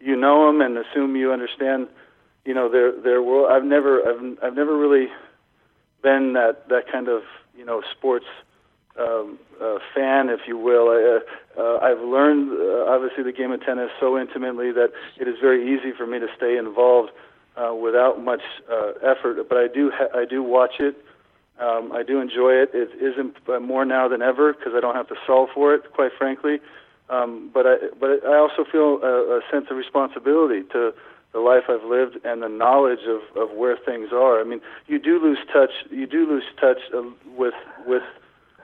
you 0.00 0.16
know 0.16 0.46
them 0.46 0.60
and 0.60 0.76
assume 0.78 1.16
you 1.16 1.32
understand, 1.32 1.88
you 2.44 2.54
know 2.54 2.68
their 2.68 2.92
their 2.92 3.22
world. 3.22 3.50
I've 3.50 3.64
never 3.64 4.08
I've 4.08 4.38
I've 4.42 4.54
never 4.54 4.76
really 4.76 5.08
been 6.02 6.34
that 6.34 6.68
that 6.68 6.90
kind 6.90 7.08
of 7.08 7.22
you 7.56 7.64
know 7.64 7.82
sports 7.96 8.26
um, 8.98 9.38
uh, 9.60 9.78
fan, 9.94 10.28
if 10.28 10.40
you 10.46 10.56
will. 10.58 10.88
I, 10.88 11.20
uh, 11.60 11.78
I've 11.82 12.00
learned, 12.00 12.52
uh, 12.52 12.90
obviously, 12.90 13.24
the 13.24 13.32
game 13.32 13.52
of 13.52 13.64
tennis 13.64 13.90
so 14.00 14.18
intimately 14.18 14.72
that 14.72 14.90
it 15.18 15.28
is 15.28 15.36
very 15.40 15.62
easy 15.74 15.92
for 15.96 16.06
me 16.06 16.18
to 16.18 16.26
stay 16.36 16.56
involved 16.56 17.10
uh, 17.56 17.74
without 17.74 18.22
much 18.22 18.42
uh, 18.70 18.92
effort. 19.02 19.48
But 19.48 19.58
I 19.58 19.68
do 19.68 19.90
ha- 19.94 20.12
I 20.14 20.24
do 20.24 20.42
watch 20.42 20.74
it. 20.78 20.96
Um, 21.58 21.90
I 21.92 22.02
do 22.02 22.20
enjoy 22.20 22.52
it. 22.52 22.70
It 22.74 22.90
isn't 23.00 23.36
uh, 23.48 23.60
more 23.60 23.84
now 23.84 24.08
than 24.08 24.20
ever 24.20 24.52
because 24.52 24.72
I 24.76 24.80
don't 24.80 24.94
have 24.94 25.08
to 25.08 25.16
solve 25.26 25.48
for 25.54 25.74
it, 25.74 25.90
quite 25.92 26.12
frankly. 26.18 26.60
Um, 27.08 27.50
but 27.52 27.66
I 27.66 27.76
but 27.98 28.26
I 28.26 28.36
also 28.36 28.64
feel 28.70 29.00
a, 29.02 29.38
a 29.38 29.40
sense 29.50 29.66
of 29.70 29.76
responsibility 29.76 30.62
to 30.72 30.92
the 31.32 31.40
life 31.40 31.64
I've 31.68 31.84
lived 31.84 32.18
and 32.24 32.42
the 32.42 32.48
knowledge 32.48 33.04
of, 33.06 33.20
of 33.36 33.56
where 33.56 33.76
things 33.76 34.08
are. 34.12 34.40
I 34.40 34.44
mean, 34.44 34.60
you 34.86 34.98
do 34.98 35.22
lose 35.22 35.38
touch. 35.52 35.70
You 35.90 36.06
do 36.06 36.26
lose 36.28 36.44
touch 36.60 36.78
uh, 36.94 37.02
with 37.36 37.54
with 37.86 38.02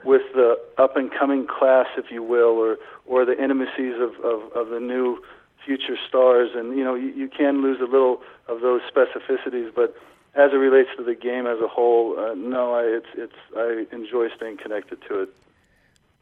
with 0.05 0.21
the 0.33 0.57
up 0.77 0.95
and 0.97 1.11
coming 1.11 1.47
class, 1.47 1.87
if 1.97 2.05
you 2.11 2.23
will, 2.23 2.57
or 2.57 2.77
or 3.05 3.25
the 3.25 3.41
intimacies 3.41 3.95
of, 3.99 4.13
of, 4.23 4.51
of 4.53 4.69
the 4.69 4.79
new 4.79 5.21
future 5.65 5.97
stars. 6.07 6.49
And 6.55 6.77
you 6.77 6.83
know, 6.83 6.95
you, 6.95 7.09
you 7.09 7.29
can 7.29 7.61
lose 7.61 7.79
a 7.79 7.85
little 7.85 8.21
of 8.47 8.61
those 8.61 8.81
specificities, 8.81 9.73
but 9.73 9.95
as 10.35 10.51
it 10.51 10.57
relates 10.57 10.89
to 10.97 11.03
the 11.03 11.15
game 11.15 11.45
as 11.45 11.59
a 11.61 11.67
whole, 11.67 12.17
uh, 12.17 12.33
no, 12.33 12.73
I, 12.73 12.83
it's 12.83 13.07
it's 13.15 13.33
I 13.55 13.85
enjoy 13.95 14.27
staying 14.35 14.57
connected 14.57 14.99
to 15.07 15.21
it. 15.21 15.29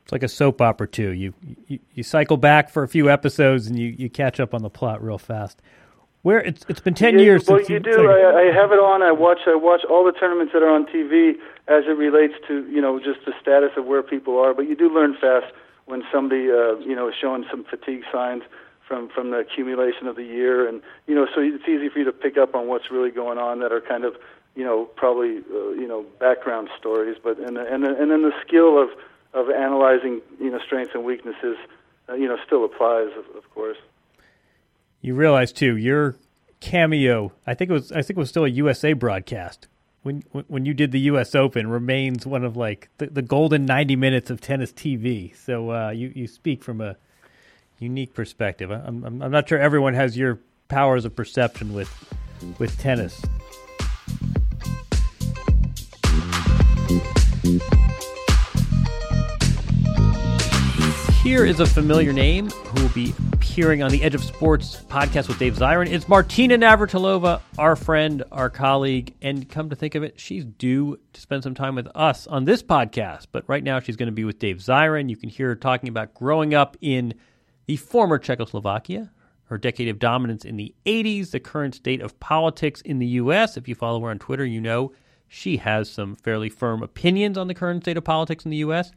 It's 0.04 0.12
like 0.12 0.24
a 0.24 0.28
soap 0.28 0.62
opera 0.62 0.88
too. 0.88 1.12
You, 1.12 1.34
you 1.67 1.80
you 1.94 2.04
cycle 2.04 2.38
back 2.38 2.70
for 2.70 2.84
a 2.84 2.88
few 2.88 3.10
episodes 3.10 3.67
and 3.67 3.78
you, 3.80 3.88
you 3.98 4.10
catch 4.10 4.39
up 4.39 4.54
on 4.54 4.62
the 4.62 4.70
plot 4.70 5.04
real 5.04 5.17
fast. 5.17 5.62
Where 6.24 6.40
it's 6.40 6.64
it's 6.70 6.80
been 6.80 6.94
ten 6.94 7.18
yeah, 7.18 7.26
years. 7.26 7.48
Well, 7.48 7.62
you, 7.62 7.80
do. 7.80 8.10
I, 8.10 8.42
I 8.42 8.54
have 8.54 8.72
it 8.72 8.78
on. 8.80 9.02
I 9.02 9.12
watch. 9.12 9.40
I 9.48 9.56
watch 9.56 9.82
all 9.90 10.06
the 10.06 10.12
tournaments 10.12 10.54
that 10.54 10.62
are 10.62 10.70
on 10.70 10.86
TV 10.86 11.34
as 11.68 11.86
it 11.88 11.98
relates 11.98 12.36
to 12.48 12.68
you 12.70 12.80
know 12.80 13.00
just 13.00 13.26
the 13.26 13.34
status 13.42 13.72
of 13.76 13.86
where 13.86 14.04
people 14.04 14.38
are. 14.40 14.54
But 14.54 14.68
you 14.68 14.76
do 14.76 14.94
learn 14.94 15.18
fast 15.20 15.52
when 15.86 16.04
somebody 16.12 16.52
uh, 16.52 16.78
you 16.78 16.96
know 16.96 17.10
is 17.10 17.16
showing 17.20 17.46
some 17.50 17.64
fatigue 17.64 18.04
signs 18.12 18.44
from 18.88 19.10
from 19.10 19.32
the 19.32 19.38
accumulation 19.38 20.06
of 20.06 20.16
the 20.16 20.24
year, 20.24 20.68
and 20.68 20.82
you 21.08 21.16
know 21.16 21.26
so 21.34 21.42
it's 21.42 21.68
easy 21.68 21.90
for 21.90 22.00
you 22.00 22.06
to 22.06 22.12
pick 22.12 22.38
up 22.38 22.54
on 22.54 22.68
what's 22.68 22.92
really 22.92 23.10
going 23.10 23.40
on 23.40 23.60
that 23.62 23.72
are 23.72 23.82
kind 23.82 24.06
of 24.06 24.16
you 24.56 24.64
know 24.64 24.86
probably 24.96 25.38
uh, 25.38 25.72
you 25.72 25.88
know 25.88 26.06
background 26.20 26.70
stories. 26.78 27.18
But 27.24 27.40
and 27.40 27.58
and 27.58 27.84
and 27.84 28.12
then 28.12 28.22
the 28.22 28.34
skill 28.46 28.78
of 28.78 28.90
of 29.34 29.50
analyzing 29.50 30.22
you 30.40 30.52
know 30.52 30.60
strengths 30.60 30.94
and 30.94 31.04
weaknesses 31.04 31.58
uh, 32.10 32.14
you 32.14 32.28
know 32.28 32.38
still 32.46 32.64
applies 32.64 33.10
of, 33.18 33.26
of 33.36 33.50
course. 33.56 33.78
You 35.02 35.16
realize 35.16 35.52
too, 35.52 35.78
your 35.78 36.16
cameo. 36.60 37.34
I 37.48 37.56
think 37.56 37.72
it 37.72 37.74
was. 37.74 37.92
I 37.92 38.04
think 38.04 38.12
it 38.12 38.18
was 38.18 38.30
still 38.30 38.46
a 38.46 38.50
USA 38.50 38.94
broadcast 38.94 39.68
when 40.04 40.24
when 40.48 40.66
you 40.66 40.76
did 40.76 40.92
the 40.92 41.00
U.S. 41.02 41.34
Open. 41.34 41.68
Remains 41.68 42.28
one 42.28 42.44
of 42.44 42.56
like 42.56 42.90
the, 43.00 43.08
the 43.08 43.24
golden 43.24 43.66
ninety 43.66 43.96
minutes 43.96 44.30
of 44.30 44.40
tennis 44.40 44.72
TV. 44.72 45.36
So 45.36 45.72
uh, 45.72 45.90
you 45.90 46.12
you 46.16 46.28
speak 46.28 46.64
from 46.64 46.82
a 46.82 46.98
unique 47.80 48.14
perspective. 48.14 48.70
I'm, 48.70 49.04
I'm 49.04 49.22
I'm 49.24 49.32
not 49.32 49.50
sure 49.50 49.58
everyone 49.58 49.96
has 49.96 50.16
your 50.16 50.40
powers 50.68 51.04
of 51.04 51.16
perception 51.16 51.74
with 51.74 51.90
with 52.60 52.78
tennis. 52.80 53.20
Here 61.24 61.46
is 61.46 61.60
a 61.60 61.66
familiar 61.66 62.14
name 62.14 62.50
who 62.50 62.84
will 62.84 62.90
be 62.90 63.14
appearing 63.41 63.82
on 63.82 63.89
the 63.89 64.04
Edge 64.04 64.13
of 64.13 64.23
Sports 64.23 64.86
podcast 64.88 65.27
with 65.27 65.39
Dave 65.39 65.58
Zirin. 65.58 65.89
It's 65.91 66.08
Martina 66.08 66.60
Navratilova, 66.60 67.41
our 67.58 67.75
friend, 67.75 68.23
our 68.32 68.51
colleague, 68.51 69.15
and 69.19 69.49
come 69.49 69.71
to 69.71 69.75
think 69.75 69.95
of 69.95 70.04
it, 70.04 70.19
she's 70.19 70.45
due 70.45 70.99
to 71.13 71.21
spend 71.21 71.41
some 71.41 71.56
time 71.56 71.73
with 71.73 71.88
us 71.95 72.27
on 72.27 72.45
this 72.45 72.62
podcast. 72.62 73.27
But 73.32 73.43
right 73.47 73.63
now, 73.63 73.80
she's 73.80 73.95
going 73.95 74.08
to 74.08 74.13
be 74.13 74.25
with 74.25 74.38
Dave 74.38 74.58
Zirin. 74.58 75.10
You 75.10 75.17
can 75.17 75.27
hear 75.27 75.47
her 75.47 75.56
talking 75.56 75.89
about 75.89 76.13
growing 76.13 76.54
up 76.54 76.77
in 76.82 77.15
the 77.65 77.77
former 77.77 78.19
Czechoslovakia, 78.19 79.12
her 79.45 79.58
decade 79.58 79.88
of 79.88 79.97
dominance 79.97 80.45
in 80.45 80.56
the 80.58 80.75
80s, 80.86 81.32
the 81.32 81.39
current 81.39 81.73
state 81.73 81.99
of 81.99 82.19
politics 82.19 82.82
in 82.82 82.99
the 82.99 83.08
U.S. 83.08 83.58
If 83.58 83.67
you 83.67 83.73
follow 83.73 83.99
her 84.01 84.12
on 84.12 84.19
Twitter, 84.19 84.45
you 84.45 84.62
know 84.62 84.93
she 85.27 85.58
has 85.58 85.89
some 85.89 86.15
fairly 86.15 86.49
firm 86.49 86.84
opinions 86.84 87.39
on 87.39 87.47
the 87.47 87.56
current 87.56 87.84
state 87.84 87.97
of 87.97 88.04
politics 88.04 88.45
in 88.45 88.51
the 88.51 88.58
U.S. 88.58 88.91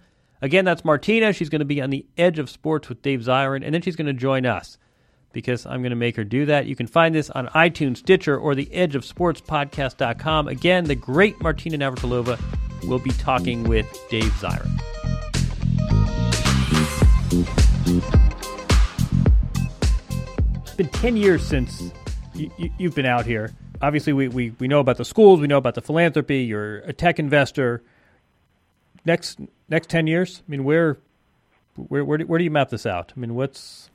Again, 0.44 0.66
that's 0.66 0.84
Martina. 0.84 1.32
She's 1.32 1.48
going 1.48 1.60
to 1.60 1.64
be 1.64 1.80
on 1.80 1.88
the 1.88 2.04
edge 2.18 2.38
of 2.38 2.50
sports 2.50 2.90
with 2.90 3.00
Dave 3.00 3.20
Zirin, 3.20 3.64
and 3.64 3.72
then 3.72 3.80
she's 3.80 3.96
going 3.96 4.08
to 4.08 4.12
join 4.12 4.44
us 4.44 4.76
because 5.32 5.64
I'm 5.64 5.80
going 5.80 5.88
to 5.88 5.96
make 5.96 6.16
her 6.16 6.22
do 6.22 6.44
that. 6.44 6.66
You 6.66 6.76
can 6.76 6.86
find 6.86 7.14
this 7.14 7.30
on 7.30 7.46
iTunes, 7.48 7.96
Stitcher, 7.96 8.36
or 8.36 8.54
the 8.54 8.70
edge 8.70 8.94
of 8.94 9.06
sports 9.06 9.40
podcast.com. 9.40 10.48
Again, 10.48 10.84
the 10.84 10.96
great 10.96 11.40
Martina 11.40 11.78
Navratilova 11.78 12.38
will 12.86 12.98
be 12.98 13.08
talking 13.12 13.64
with 13.64 13.86
Dave 14.10 14.32
Zirin. 14.32 14.70
It's 20.62 20.74
been 20.74 20.88
10 20.90 21.16
years 21.16 21.42
since 21.42 21.90
you, 22.34 22.50
have 22.80 22.94
been 22.94 23.06
out 23.06 23.24
here. 23.24 23.50
Obviously, 23.80 24.12
we, 24.12 24.28
we, 24.28 24.50
we 24.58 24.68
know 24.68 24.80
about 24.80 24.98
the 24.98 25.06
schools, 25.06 25.40
we 25.40 25.46
know 25.46 25.56
about 25.56 25.74
the 25.74 25.80
philanthropy, 25.80 26.42
you're 26.42 26.80
a 26.80 26.92
tech 26.92 27.18
investor. 27.18 27.82
Next 29.06 29.38
next 29.68 29.88
ten 29.90 30.06
years? 30.06 30.42
I 30.46 30.50
mean, 30.50 30.64
where 30.64 30.98
where 31.76 32.04
where 32.04 32.18
do, 32.18 32.26
where 32.26 32.38
do 32.38 32.44
you 32.44 32.50
map 32.50 32.70
this 32.70 32.86
out? 32.86 33.12
I 33.16 33.20
mean, 33.20 33.34
what's 33.34 33.90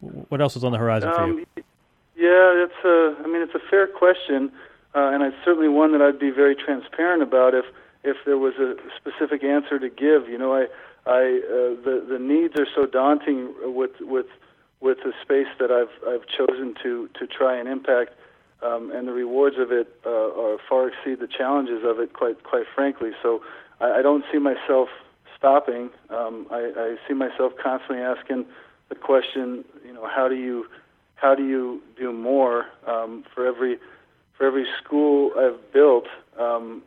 what 0.00 0.40
else 0.40 0.56
is 0.56 0.64
on 0.64 0.72
the 0.72 0.78
horizon 0.78 1.12
for 1.14 1.26
you? 1.26 1.32
Um, 1.32 1.46
yeah, 2.16 2.64
it's 2.64 2.84
a. 2.84 3.16
I 3.22 3.26
mean, 3.26 3.42
it's 3.42 3.54
a 3.54 3.70
fair 3.70 3.86
question, 3.86 4.52
uh, 4.94 5.10
and 5.12 5.22
it's 5.22 5.36
certainly 5.44 5.68
one 5.68 5.92
that 5.92 6.02
I'd 6.02 6.18
be 6.18 6.30
very 6.30 6.54
transparent 6.54 7.22
about 7.22 7.54
if 7.54 7.64
if 8.02 8.16
there 8.24 8.38
was 8.38 8.54
a 8.54 8.76
specific 8.96 9.44
answer 9.44 9.78
to 9.78 9.88
give. 9.88 10.28
You 10.28 10.38
know, 10.38 10.54
I 10.54 10.66
I 11.06 11.40
uh, 11.48 11.80
the 11.84 12.04
the 12.08 12.18
needs 12.18 12.58
are 12.58 12.66
so 12.74 12.86
daunting 12.86 13.54
with 13.62 13.92
with 14.00 14.26
with 14.80 14.98
the 15.04 15.12
space 15.22 15.48
that 15.58 15.70
I've 15.70 15.92
I've 16.08 16.26
chosen 16.26 16.74
to 16.82 17.08
to 17.18 17.26
try 17.26 17.56
and 17.58 17.68
impact. 17.68 18.12
Um, 18.62 18.92
and 18.94 19.08
the 19.08 19.12
rewards 19.12 19.56
of 19.58 19.72
it 19.72 19.88
uh, 20.04 20.10
are 20.10 20.58
far 20.68 20.88
exceed 20.88 21.20
the 21.20 21.28
challenges 21.28 21.82
of 21.84 21.98
it, 21.98 22.12
quite 22.12 22.42
quite 22.44 22.66
frankly. 22.74 23.10
So 23.22 23.42
I, 23.80 23.98
I 23.98 24.02
don't 24.02 24.24
see 24.30 24.38
myself 24.38 24.88
stopping. 25.36 25.90
Um, 26.10 26.46
I, 26.50 26.70
I 26.76 26.96
see 27.08 27.14
myself 27.14 27.52
constantly 27.62 28.04
asking 28.04 28.44
the 28.90 28.94
question, 28.94 29.64
you 29.86 29.94
know, 29.94 30.06
how 30.06 30.28
do 30.28 30.34
you 30.34 30.66
how 31.14 31.34
do 31.34 31.46
you 31.46 31.80
do 31.98 32.12
more 32.12 32.66
um, 32.86 33.24
for 33.34 33.46
every 33.46 33.78
for 34.36 34.46
every 34.46 34.66
school 34.82 35.32
I've 35.38 35.72
built? 35.72 36.04
Um, 36.38 36.82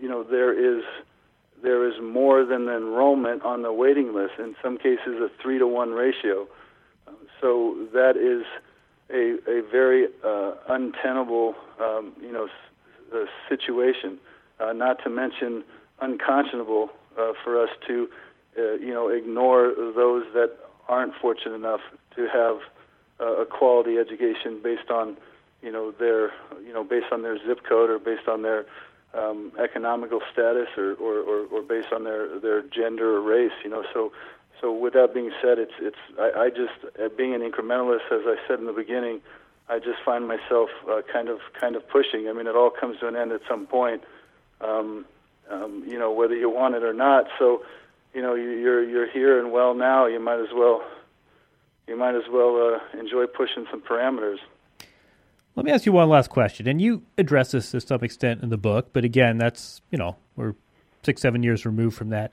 you 0.00 0.08
know, 0.08 0.22
there 0.22 0.52
is 0.52 0.84
there 1.62 1.86
is 1.86 1.94
more 2.02 2.44
than 2.44 2.66
the 2.66 2.76
enrollment 2.76 3.42
on 3.42 3.62
the 3.62 3.72
waiting 3.72 4.14
list. 4.14 4.34
In 4.38 4.54
some 4.62 4.76
cases, 4.76 5.20
a 5.20 5.28
three 5.42 5.58
to 5.58 5.66
one 5.66 5.90
ratio. 5.90 6.46
So 7.40 7.86
that 7.92 8.16
is 8.16 8.44
a 9.12 9.38
a 9.50 9.62
very 9.70 10.08
uh, 10.24 10.52
untenable, 10.68 11.54
um, 11.80 12.12
you 12.20 12.32
know, 12.32 12.44
s- 12.44 12.50
uh, 13.14 13.24
situation. 13.48 14.18
Uh, 14.60 14.72
not 14.72 15.02
to 15.02 15.10
mention 15.10 15.64
unconscionable 16.00 16.90
uh, 17.18 17.32
for 17.42 17.60
us 17.62 17.70
to, 17.86 18.08
uh, 18.58 18.72
you 18.74 18.92
know, 18.92 19.08
ignore 19.08 19.72
those 19.96 20.24
that 20.34 20.50
aren't 20.88 21.14
fortunate 21.14 21.54
enough 21.54 21.80
to 22.14 22.28
have 22.28 22.58
uh, 23.20 23.42
a 23.42 23.46
quality 23.46 23.96
education 23.98 24.60
based 24.62 24.90
on, 24.90 25.16
you 25.62 25.72
know, 25.72 25.92
their, 25.92 26.30
you 26.66 26.72
know, 26.72 26.84
based 26.84 27.06
on 27.12 27.22
their 27.22 27.38
zip 27.46 27.60
code 27.68 27.88
or 27.90 27.98
based 27.98 28.28
on 28.28 28.42
their 28.42 28.66
um, 29.14 29.50
economical 29.62 30.20
status 30.32 30.68
or, 30.76 30.94
or, 30.94 31.18
or, 31.20 31.46
or 31.46 31.62
based 31.62 31.92
on 31.92 32.04
their, 32.04 32.38
their 32.38 32.62
gender 32.62 33.16
or 33.16 33.20
race. 33.22 33.52
You 33.64 33.70
know, 33.70 33.84
so 33.94 34.12
so 34.60 34.72
with 34.72 34.92
that 34.94 35.14
being 35.14 35.30
said, 35.42 35.58
it's 35.58 35.72
it's 35.80 35.96
I, 36.18 36.44
I 36.44 36.50
just 36.50 36.96
uh, 36.98 37.08
being 37.16 37.34
an 37.34 37.40
incrementalist, 37.40 38.06
as 38.12 38.22
I 38.26 38.36
said 38.46 38.58
in 38.58 38.66
the 38.66 38.72
beginning, 38.72 39.20
I 39.68 39.78
just 39.78 39.98
find 40.04 40.26
myself 40.26 40.70
uh, 40.88 41.00
kind 41.12 41.28
of 41.28 41.38
kind 41.58 41.76
of 41.76 41.88
pushing. 41.88 42.28
I 42.28 42.32
mean, 42.32 42.46
it 42.46 42.56
all 42.56 42.70
comes 42.70 42.98
to 43.00 43.08
an 43.08 43.16
end 43.16 43.32
at 43.32 43.40
some 43.48 43.66
point. 43.66 44.02
Um, 44.60 45.06
um, 45.50 45.84
you 45.86 45.98
know, 45.98 46.12
whether 46.12 46.36
you 46.36 46.48
want 46.48 46.76
it 46.76 46.84
or 46.84 46.92
not. 46.92 47.26
So, 47.38 47.64
you 48.14 48.22
know, 48.22 48.34
you're 48.34 48.88
you're 48.88 49.10
here 49.10 49.38
and 49.38 49.50
well 49.50 49.74
now. 49.74 50.06
You 50.06 50.20
might 50.20 50.40
as 50.40 50.52
well 50.54 50.82
you 51.90 51.96
might 51.96 52.14
as 52.14 52.22
well 52.30 52.56
uh, 52.56 52.98
enjoy 52.98 53.26
pushing 53.26 53.66
some 53.70 53.82
parameters. 53.82 54.38
Let 55.56 55.66
me 55.66 55.72
ask 55.72 55.84
you 55.84 55.92
one 55.92 56.08
last 56.08 56.30
question, 56.30 56.68
and 56.68 56.80
you 56.80 57.02
address 57.18 57.50
this 57.50 57.72
to 57.72 57.80
some 57.80 58.04
extent 58.04 58.42
in 58.42 58.50
the 58.50 58.56
book, 58.56 58.90
but 58.92 59.04
again, 59.04 59.38
that's 59.38 59.82
you 59.90 59.98
know 59.98 60.16
we're 60.36 60.54
six 61.02 61.20
seven 61.20 61.42
years 61.42 61.66
removed 61.66 61.96
from 61.96 62.10
that. 62.10 62.32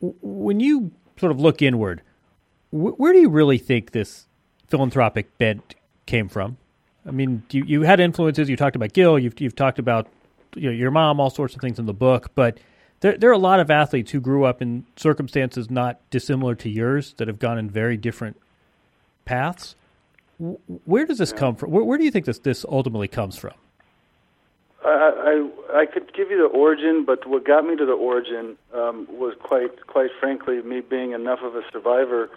When 0.00 0.60
you 0.60 0.92
sort 1.18 1.32
of 1.32 1.40
look 1.40 1.62
inward, 1.62 2.02
where 2.70 3.12
do 3.12 3.20
you 3.20 3.28
really 3.28 3.58
think 3.58 3.90
this 3.90 4.26
philanthropic 4.68 5.36
bent 5.38 5.74
came 6.06 6.28
from? 6.28 6.56
I 7.06 7.10
mean, 7.10 7.42
you 7.50 7.64
you 7.64 7.82
had 7.82 8.00
influences. 8.00 8.48
You 8.48 8.56
talked 8.56 8.76
about 8.76 8.92
Gil. 8.92 9.18
You've 9.18 9.38
you've 9.40 9.56
talked 9.56 9.78
about 9.78 10.08
you 10.54 10.68
know, 10.68 10.72
your 10.72 10.90
mom, 10.90 11.20
all 11.20 11.30
sorts 11.30 11.54
of 11.54 11.60
things 11.60 11.78
in 11.78 11.86
the 11.86 11.94
book. 11.94 12.30
But 12.34 12.58
there, 13.00 13.18
there 13.18 13.30
are 13.30 13.34
a 13.34 13.38
lot 13.38 13.60
of 13.60 13.70
athletes 13.70 14.12
who 14.12 14.20
grew 14.20 14.44
up 14.44 14.62
in 14.62 14.86
circumstances 14.96 15.70
not 15.70 16.00
dissimilar 16.10 16.54
to 16.56 16.70
yours 16.70 17.14
that 17.18 17.28
have 17.28 17.38
gone 17.38 17.58
in 17.58 17.68
very 17.68 17.96
different 17.96 18.40
paths. 19.24 19.74
Where 20.38 21.06
does 21.06 21.18
this 21.18 21.32
come 21.32 21.56
from? 21.56 21.70
Where, 21.70 21.84
where, 21.84 21.98
do 21.98 22.04
you 22.04 22.10
think 22.10 22.26
this 22.26 22.38
this 22.38 22.64
ultimately 22.68 23.08
comes 23.08 23.36
from? 23.36 23.54
I, 24.84 25.48
I 25.72 25.80
I 25.82 25.86
could 25.86 26.12
give 26.12 26.30
you 26.30 26.38
the 26.38 26.44
origin, 26.58 27.04
but 27.04 27.26
what 27.26 27.44
got 27.44 27.64
me 27.64 27.76
to 27.76 27.86
the 27.86 27.92
origin 27.92 28.56
um, 28.74 29.06
was 29.10 29.34
quite 29.40 29.86
quite 29.86 30.10
frankly 30.18 30.60
me 30.62 30.80
being 30.80 31.12
enough 31.12 31.40
of 31.42 31.54
a 31.54 31.62
survivor, 31.72 32.30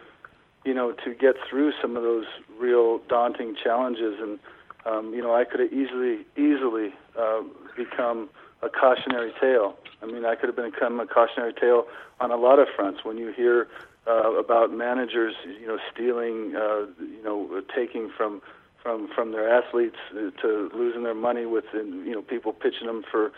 you 0.64 0.74
know, 0.74 0.92
to 1.04 1.14
get 1.14 1.36
through 1.50 1.74
some 1.82 1.98
of 1.98 2.04
those 2.04 2.26
real 2.60 3.00
daunting 3.08 3.56
challenges 3.62 4.20
and 4.20 4.40
um, 4.86 5.14
you 5.14 5.22
know, 5.22 5.36
I 5.36 5.46
could 5.46 5.60
have 5.60 5.74
easily, 5.74 6.26
easily 6.38 6.94
uh, 7.20 7.42
become 7.76 8.30
a 8.62 8.70
cautionary 8.70 9.34
tale. 9.42 9.76
I 10.02 10.06
mean, 10.06 10.26
I 10.26 10.36
could 10.36 10.56
have 10.56 10.74
become 10.74 11.00
a 11.00 11.08
cautionary 11.08 11.54
tale 11.54 11.88
on 12.20 12.32
a 12.32 12.36
lot 12.36 12.60
of 12.60 12.68
fronts. 12.76 13.04
When 13.04 13.18
you 13.18 13.34
hear 13.36 13.68
uh, 14.08 14.34
about 14.34 14.72
managers, 14.72 15.34
you 15.60 15.68
know, 15.68 15.80
stealing, 15.92 16.56
uh, 16.56 16.86
you 17.00 17.24
know, 17.24 17.62
taking 17.76 18.12
from 18.16 18.42
from 18.86 19.10
from 19.16 19.32
their 19.32 19.50
athletes 19.52 19.98
to 20.14 20.70
losing 20.76 21.02
their 21.02 21.16
money 21.16 21.48
with, 21.48 21.66
you 21.74 22.12
know, 22.12 22.22
people 22.22 22.54
pitching 22.54 22.86
them 22.86 23.04
for 23.12 23.32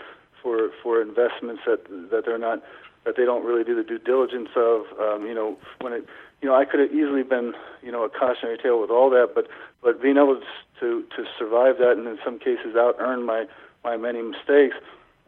for 0.44 0.72
for 0.84 1.02
investments 1.02 1.62
that 1.66 1.86
that 2.12 2.26
they're 2.26 2.38
not 2.38 2.62
that 3.06 3.16
they 3.16 3.24
don't 3.24 3.46
really 3.46 3.64
do 3.64 3.74
the 3.74 3.84
due 3.84 3.98
diligence 3.98 4.50
of. 4.58 4.82
Um, 5.00 5.26
you 5.26 5.34
know, 5.34 5.58
when 5.80 5.94
it, 5.94 6.06
you 6.42 6.50
know, 6.50 6.56
I 6.56 6.66
could 6.66 6.82
have 6.82 6.92
easily 6.92 7.24
been, 7.24 7.54
you 7.82 7.94
know, 7.94 8.04
a 8.04 8.10
cautionary 8.10 8.58
tale 8.58 8.82
with 8.82 8.90
all 8.90 9.10
that, 9.12 9.30
but 9.34 9.48
but 9.82 10.02
being 10.02 10.18
able 10.18 10.42
to 10.82 11.04
to 11.16 11.24
survive 11.40 11.78
that 11.78 11.94
and 11.94 12.06
in 12.06 12.20
some 12.26 12.40
cases 12.40 12.76
out 12.76 12.98
earn 13.00 13.26
my 13.26 13.46
my 13.86 13.96
many 13.96 14.22
mistakes, 14.22 14.76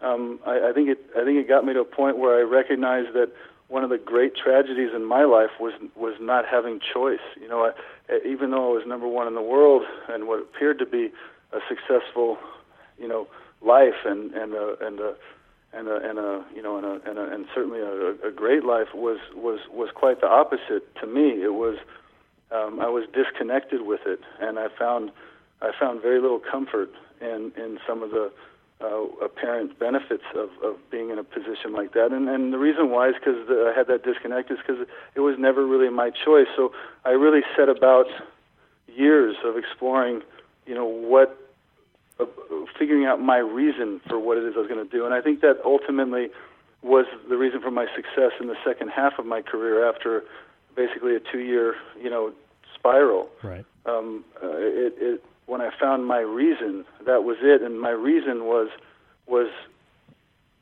um, 0.01 0.41
I, 0.45 0.69
I 0.69 0.73
think 0.73 0.89
it 0.89 0.99
I 1.15 1.23
think 1.23 1.39
it 1.39 1.47
got 1.47 1.63
me 1.63 1.71
to 1.71 1.79
a 1.79 1.85
point 1.85 2.17
where 2.17 2.37
I 2.37 2.41
recognized 2.41 3.13
that 3.13 3.31
one 3.69 3.83
of 3.83 3.91
the 3.91 3.97
great 3.97 4.35
tragedies 4.35 4.89
in 4.95 5.05
my 5.05 5.23
life 5.23 5.51
was 5.59 5.73
was 5.95 6.15
not 6.19 6.45
having 6.45 6.79
choice. 6.79 7.23
You 7.39 7.47
know, 7.47 7.71
I, 8.09 8.27
even 8.27 8.51
though 8.51 8.71
I 8.71 8.73
was 8.73 8.83
number 8.85 9.07
one 9.07 9.27
in 9.27 9.35
the 9.35 9.41
world 9.41 9.83
and 10.09 10.27
what 10.27 10.41
appeared 10.41 10.79
to 10.79 10.85
be 10.85 11.11
a 11.53 11.59
successful, 11.69 12.37
you 12.97 13.07
know, 13.07 13.27
life 13.61 14.05
and 14.05 14.33
and 14.33 14.53
a, 14.53 14.75
and 14.81 14.99
a, 14.99 15.15
and 15.73 15.87
a, 15.87 16.09
and 16.09 16.19
a 16.19 16.45
you 16.55 16.61
know 16.61 16.77
and 16.77 16.85
a, 16.85 17.09
and, 17.09 17.19
a, 17.19 17.31
and 17.31 17.45
certainly 17.53 17.79
a, 17.79 18.27
a 18.27 18.31
great 18.31 18.65
life 18.65 18.93
was 18.93 19.19
was 19.35 19.59
was 19.71 19.89
quite 19.93 20.19
the 20.19 20.27
opposite 20.27 20.93
to 20.99 21.07
me. 21.07 21.43
It 21.43 21.53
was 21.53 21.77
um, 22.51 22.79
I 22.79 22.89
was 22.89 23.05
disconnected 23.13 23.83
with 23.83 24.01
it, 24.07 24.19
and 24.41 24.57
I 24.57 24.67
found 24.77 25.11
I 25.61 25.71
found 25.79 26.01
very 26.01 26.19
little 26.19 26.39
comfort 26.39 26.89
in 27.21 27.51
in 27.55 27.79
some 27.87 28.01
of 28.01 28.09
the 28.09 28.31
uh, 28.81 29.03
apparent 29.21 29.77
benefits 29.77 30.23
of, 30.35 30.49
of 30.63 30.77
being 30.89 31.09
in 31.09 31.19
a 31.19 31.23
position 31.23 31.73
like 31.73 31.93
that. 31.93 32.11
And, 32.11 32.29
and 32.29 32.53
the 32.53 32.57
reason 32.57 32.89
why 32.89 33.09
is 33.09 33.15
because 33.15 33.35
I 33.49 33.73
had 33.75 33.87
that 33.87 34.03
disconnect 34.03 34.51
is 34.51 34.57
because 34.65 34.87
it 35.15 35.19
was 35.19 35.35
never 35.37 35.65
really 35.65 35.89
my 35.89 36.11
choice. 36.11 36.47
So 36.55 36.71
I 37.03 37.09
really 37.09 37.41
set 37.57 37.67
about 37.67 38.07
years 38.87 39.35
of 39.43 39.57
exploring, 39.57 40.21
you 40.65 40.75
know, 40.75 40.85
what, 40.85 41.37
uh, 42.19 42.25
figuring 42.77 43.05
out 43.05 43.19
my 43.19 43.37
reason 43.37 43.99
for 44.07 44.17
what 44.17 44.37
it 44.37 44.45
is 44.45 44.53
I 44.55 44.59
was 44.59 44.67
going 44.67 44.85
to 44.85 44.89
do. 44.89 45.05
And 45.05 45.13
I 45.13 45.21
think 45.21 45.41
that 45.41 45.57
ultimately 45.65 46.29
was 46.81 47.05
the 47.27 47.35
reason 47.35 47.61
for 47.61 47.71
my 47.71 47.87
success 47.93 48.31
in 48.39 48.47
the 48.47 48.55
second 48.65 48.89
half 48.89 49.19
of 49.19 49.25
my 49.25 49.41
career 49.41 49.87
after 49.87 50.23
basically 50.75 51.15
a 51.15 51.19
two 51.19 51.39
year, 51.39 51.75
you 52.01 52.09
know, 52.09 52.31
spiral. 52.75 53.27
Right. 53.43 53.65
Um, 53.85 54.23
uh, 54.41 54.47
it, 54.55 54.93
it 54.97 55.23
when 55.49 55.61
I 55.61 55.71
found 55.79 56.05
my 56.05 56.19
reason, 56.19 56.85
that 57.07 57.23
was 57.23 57.37
it. 57.41 57.63
And 57.63 57.81
my 57.81 57.89
reason 57.89 58.45
was 58.45 58.69
was 59.27 59.49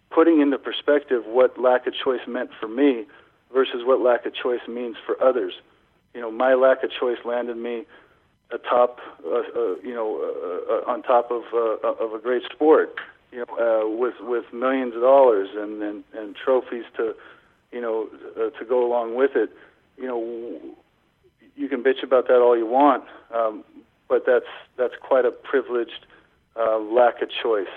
putting 0.10 0.40
into 0.42 0.58
perspective 0.58 1.24
what 1.26 1.60
lack 1.60 1.86
of 1.88 1.94
choice 1.94 2.22
meant 2.28 2.52
for 2.60 2.68
me 2.68 3.06
versus 3.54 3.82
what 3.84 4.00
lack 4.00 4.26
of 4.26 4.34
choice 4.34 4.66
means 4.68 4.96
for 5.06 5.22
others. 5.22 5.54
You 6.14 6.22
know, 6.22 6.32
my 6.32 6.54
lack 6.54 6.84
of 6.84 6.92
choice 6.98 7.18
landed 7.26 7.58
me 7.58 7.84
atop, 8.50 9.00
uh, 9.26 9.36
uh, 9.36 9.76
you 9.84 9.94
know, 9.94 10.10
uh, 10.24 10.74
uh, 10.74 10.92
on 10.92 11.04
top 11.04 11.32
of 11.32 11.44
uh, 11.54 12.04
of 12.04 12.14
a 12.14 12.20
great 12.20 12.44
sport. 12.54 12.96
You 13.34 13.44
know, 13.44 13.54
uh, 13.60 13.98
with 13.98 14.16
with 14.22 14.46
millions 14.54 14.96
of 14.96 15.02
dollars 15.02 15.50
and 15.54 15.84
and, 15.84 16.04
and 16.16 16.34
trophies 16.34 16.86
to, 16.96 17.14
you 17.74 17.82
know, 17.82 18.08
uh, 18.38 18.58
to 18.58 18.66
go 18.66 18.88
along 18.88 19.16
with 19.16 19.32
it. 19.36 19.50
You 19.98 20.08
know, 20.08 20.76
you 21.58 21.68
can 21.68 21.84
bitch 21.84 22.04
about 22.04 22.28
that 22.28 22.40
all 22.40 22.58
you 22.58 22.68
want, 22.68 23.04
um, 23.34 23.64
but 24.08 24.26
that's 24.26 24.46
that's 24.78 24.96
quite 25.02 25.26
a 25.26 25.32
privileged 25.32 26.06
uh, 26.56 26.80
lack 26.80 27.22
of 27.22 27.30
choice. 27.30 27.68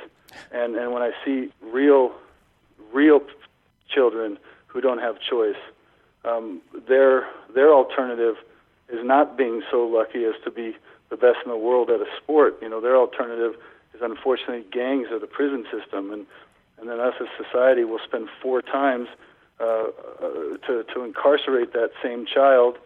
And 0.53 0.77
and 0.77 0.93
when 0.93 1.03
I 1.03 1.13
see 1.25 1.53
real 1.61 2.13
real 2.93 3.21
children 3.89 4.39
who 4.67 4.81
don't 4.81 4.99
have 4.99 5.17
choice, 5.21 5.61
um, 6.25 6.61
their 6.89 7.29
their 7.55 7.73
alternative 7.73 8.37
is 8.89 9.05
not 9.05 9.37
being 9.37 9.63
so 9.71 9.87
lucky 9.87 10.25
as 10.25 10.35
to 10.45 10.51
be 10.51 10.77
the 11.09 11.17
best 11.17 11.39
in 11.45 11.51
the 11.51 11.57
world 11.57 11.91
at 11.91 12.01
a 12.01 12.07
sport. 12.17 12.59
You 12.63 12.69
know, 12.69 12.81
their 12.81 12.97
alternative 12.97 13.55
is 13.95 14.01
unfortunately 14.03 14.65
gangs 14.71 15.09
or 15.11 15.19
the 15.19 15.27
prison 15.27 15.67
system, 15.71 16.13
and 16.13 16.27
and 16.79 16.89
then 16.89 17.01
us 17.01 17.15
as 17.21 17.27
society 17.37 17.85
will 17.85 18.01
spend 18.05 18.29
four 18.41 18.63
times 18.63 19.09
uh, 19.61 19.65
uh, 19.65 19.89
to 20.67 20.85
to 20.95 21.05
incarcerate 21.05 21.73
that 21.73 21.91
same 22.03 22.27
child 22.27 22.79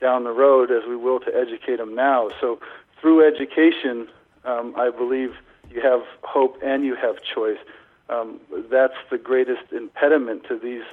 down 0.00 0.24
the 0.24 0.32
road 0.32 0.70
as 0.70 0.82
we 0.88 0.96
will 0.96 1.20
to 1.20 1.34
educate 1.34 1.76
them 1.76 1.94
now. 1.94 2.30
So 2.40 2.58
through 3.02 3.26
education, 3.26 4.08
um, 4.44 4.74
I 4.76 4.88
believe 4.90 5.34
you 5.70 5.82
have 5.82 6.02
hope 6.22 6.56
and 6.62 6.84
you 6.84 6.94
have 6.94 7.16
choice. 7.22 7.58
Um, 8.08 8.40
that's 8.70 8.94
the 9.10 9.18
greatest 9.18 9.72
impediment 9.72 10.44
to 10.48 10.58
these 10.58 10.84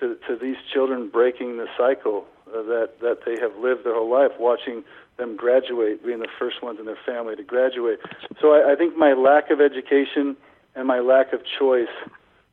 to, 0.00 0.16
to 0.26 0.36
these 0.36 0.56
children 0.72 1.08
breaking 1.08 1.58
the 1.58 1.66
cycle 1.78 2.26
uh, 2.48 2.62
that 2.62 3.00
that 3.00 3.18
they 3.24 3.38
have 3.40 3.56
lived 3.56 3.84
their 3.84 3.94
whole 3.94 4.10
life, 4.10 4.32
watching 4.38 4.82
them 5.16 5.36
graduate, 5.36 6.04
being 6.04 6.20
the 6.20 6.28
first 6.38 6.62
ones 6.62 6.78
in 6.80 6.86
their 6.86 6.98
family 7.06 7.36
to 7.36 7.42
graduate. 7.42 8.00
So 8.40 8.52
I, 8.54 8.72
I 8.72 8.74
think 8.74 8.96
my 8.96 9.12
lack 9.12 9.50
of 9.50 9.60
education 9.60 10.36
and 10.74 10.86
my 10.86 11.00
lack 11.00 11.32
of 11.32 11.40
choice 11.58 11.88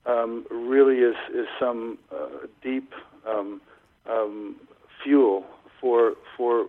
um, 0.05 0.45
really 0.51 0.97
is 0.97 1.15
is 1.33 1.47
some 1.59 1.97
uh, 2.11 2.47
deep 2.61 2.93
um, 3.25 3.61
um, 4.09 4.57
fuel 5.03 5.45
for 5.79 6.13
for 6.35 6.67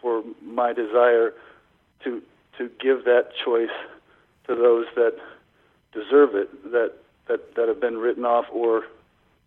for 0.00 0.22
my 0.42 0.72
desire 0.72 1.32
to 2.04 2.22
to 2.58 2.70
give 2.80 3.04
that 3.04 3.30
choice 3.44 3.70
to 4.46 4.54
those 4.54 4.86
that 4.96 5.16
deserve 5.92 6.34
it, 6.34 6.72
that 6.72 6.92
that, 7.28 7.54
that 7.54 7.68
have 7.68 7.80
been 7.80 7.98
written 7.98 8.24
off 8.24 8.46
or 8.50 8.84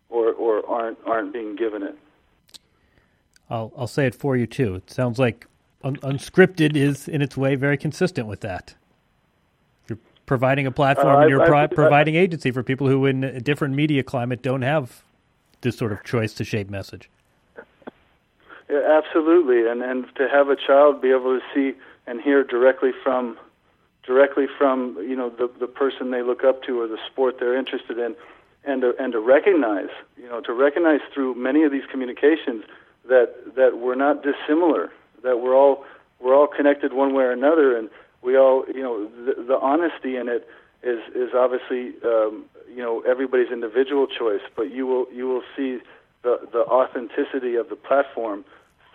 or 0.08 0.32
or 0.32 0.66
aren't 0.68 0.98
aren't 1.06 1.32
being 1.32 1.56
given 1.56 1.82
it. 1.82 1.96
I'll 3.50 3.72
I'll 3.76 3.86
say 3.86 4.06
it 4.06 4.14
for 4.14 4.36
you 4.36 4.46
too. 4.46 4.76
It 4.76 4.90
sounds 4.90 5.18
like 5.18 5.46
un- 5.84 5.96
Unscriptd 5.96 6.76
is 6.76 7.08
in 7.08 7.22
its 7.22 7.36
way 7.36 7.54
very 7.54 7.76
consistent 7.76 8.26
with 8.26 8.40
that. 8.40 8.74
You're 9.88 9.98
providing 10.26 10.66
a 10.66 10.70
platform 10.70 11.16
uh, 11.16 11.20
and 11.20 11.30
you're 11.30 11.44
pro- 11.44 11.68
providing 11.68 12.14
agency 12.14 12.50
for 12.50 12.62
people 12.62 12.88
who, 12.88 13.06
in 13.06 13.24
a 13.24 13.40
different 13.40 13.74
media 13.74 14.02
climate, 14.02 14.42
don't 14.42 14.62
have 14.62 15.02
this 15.60 15.76
sort 15.76 15.92
of 15.92 16.02
choice 16.04 16.34
to 16.34 16.44
shape 16.44 16.70
message. 16.70 17.08
Yeah, 18.70 19.00
absolutely, 19.04 19.68
and 19.68 19.82
and 19.82 20.06
to 20.16 20.28
have 20.28 20.48
a 20.48 20.56
child 20.56 21.02
be 21.02 21.10
able 21.10 21.38
to 21.38 21.42
see 21.54 21.78
and 22.06 22.20
hear 22.20 22.44
directly 22.44 22.90
from 23.02 23.38
directly 24.04 24.46
from 24.58 24.96
you 25.00 25.16
know 25.16 25.30
the 25.30 25.50
the 25.60 25.66
person 25.66 26.10
they 26.10 26.22
look 26.22 26.44
up 26.44 26.62
to 26.64 26.80
or 26.80 26.88
the 26.88 26.98
sport 27.10 27.36
they're 27.38 27.56
interested 27.56 27.98
in 27.98 28.14
and 28.64 28.82
to, 28.82 28.92
and 28.98 29.12
to 29.12 29.20
recognize 29.20 29.90
you 30.16 30.28
know 30.28 30.40
to 30.40 30.52
recognize 30.52 31.00
through 31.14 31.34
many 31.34 31.62
of 31.62 31.72
these 31.72 31.84
communications 31.90 32.64
that 33.08 33.54
that 33.56 33.78
we're 33.78 33.94
not 33.94 34.22
dissimilar 34.22 34.90
that 35.22 35.40
we're 35.40 35.56
all 35.56 35.84
we're 36.20 36.34
all 36.34 36.46
connected 36.46 36.92
one 36.92 37.14
way 37.14 37.24
or 37.24 37.32
another 37.32 37.76
and 37.76 37.88
we 38.22 38.36
all 38.36 38.64
you 38.68 38.82
know 38.82 39.08
the, 39.24 39.42
the 39.42 39.58
honesty 39.60 40.16
in 40.16 40.28
it 40.28 40.48
is 40.82 41.00
is 41.14 41.30
obviously 41.34 41.94
um, 42.04 42.44
you 42.68 42.82
know 42.82 43.02
everybody's 43.08 43.50
individual 43.52 44.06
choice 44.06 44.42
but 44.56 44.70
you 44.70 44.86
will 44.86 45.06
you 45.12 45.28
will 45.28 45.42
see 45.56 45.78
the 46.22 46.38
the 46.52 46.64
authenticity 46.66 47.54
of 47.54 47.68
the 47.68 47.76
platform 47.76 48.44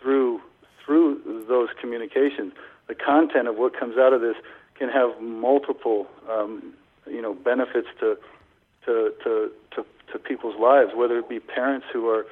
through 0.02 0.41
through 0.86 1.46
those 1.48 1.70
communications 1.80 2.54
the 2.88 2.95
content 2.95 3.47
of 3.47 3.58
what 3.58 3.78
comes 3.78 3.97
out 3.97 4.13
of 4.13 4.21
this 4.21 4.36
can 4.76 4.89
have 4.89 5.21
multiple, 5.21 6.08
um, 6.30 6.73
you 7.06 7.21
know, 7.21 7.34
benefits 7.34 7.88
to, 8.00 8.17
to 8.86 9.13
to 9.23 9.52
to 9.76 9.86
to 10.12 10.19
people's 10.19 10.60
lives. 10.60 10.91
Whether 10.95 11.19
it 11.19 11.30
be 11.30 11.39
parents 11.39 11.88
who 11.91 12.08
are 12.10 12.26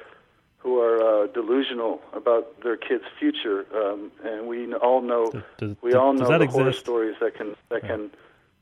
who 0.58 0.80
are 0.80 1.24
uh, 1.24 1.26
delusional 1.28 2.00
about 2.12 2.60
their 2.62 2.76
kids' 2.76 3.04
future, 3.18 3.66
um, 3.74 4.10
and 4.24 4.46
we 4.46 4.72
all 4.74 5.02
know 5.02 5.30
does, 5.58 5.76
we 5.82 5.94
all 5.94 6.12
know 6.12 6.26
the 6.26 6.44
exist? 6.44 6.52
horror 6.52 6.72
stories 6.72 7.16
that 7.20 7.34
can 7.34 7.54
that 7.68 7.82
yeah. 7.82 7.88
can 7.88 8.10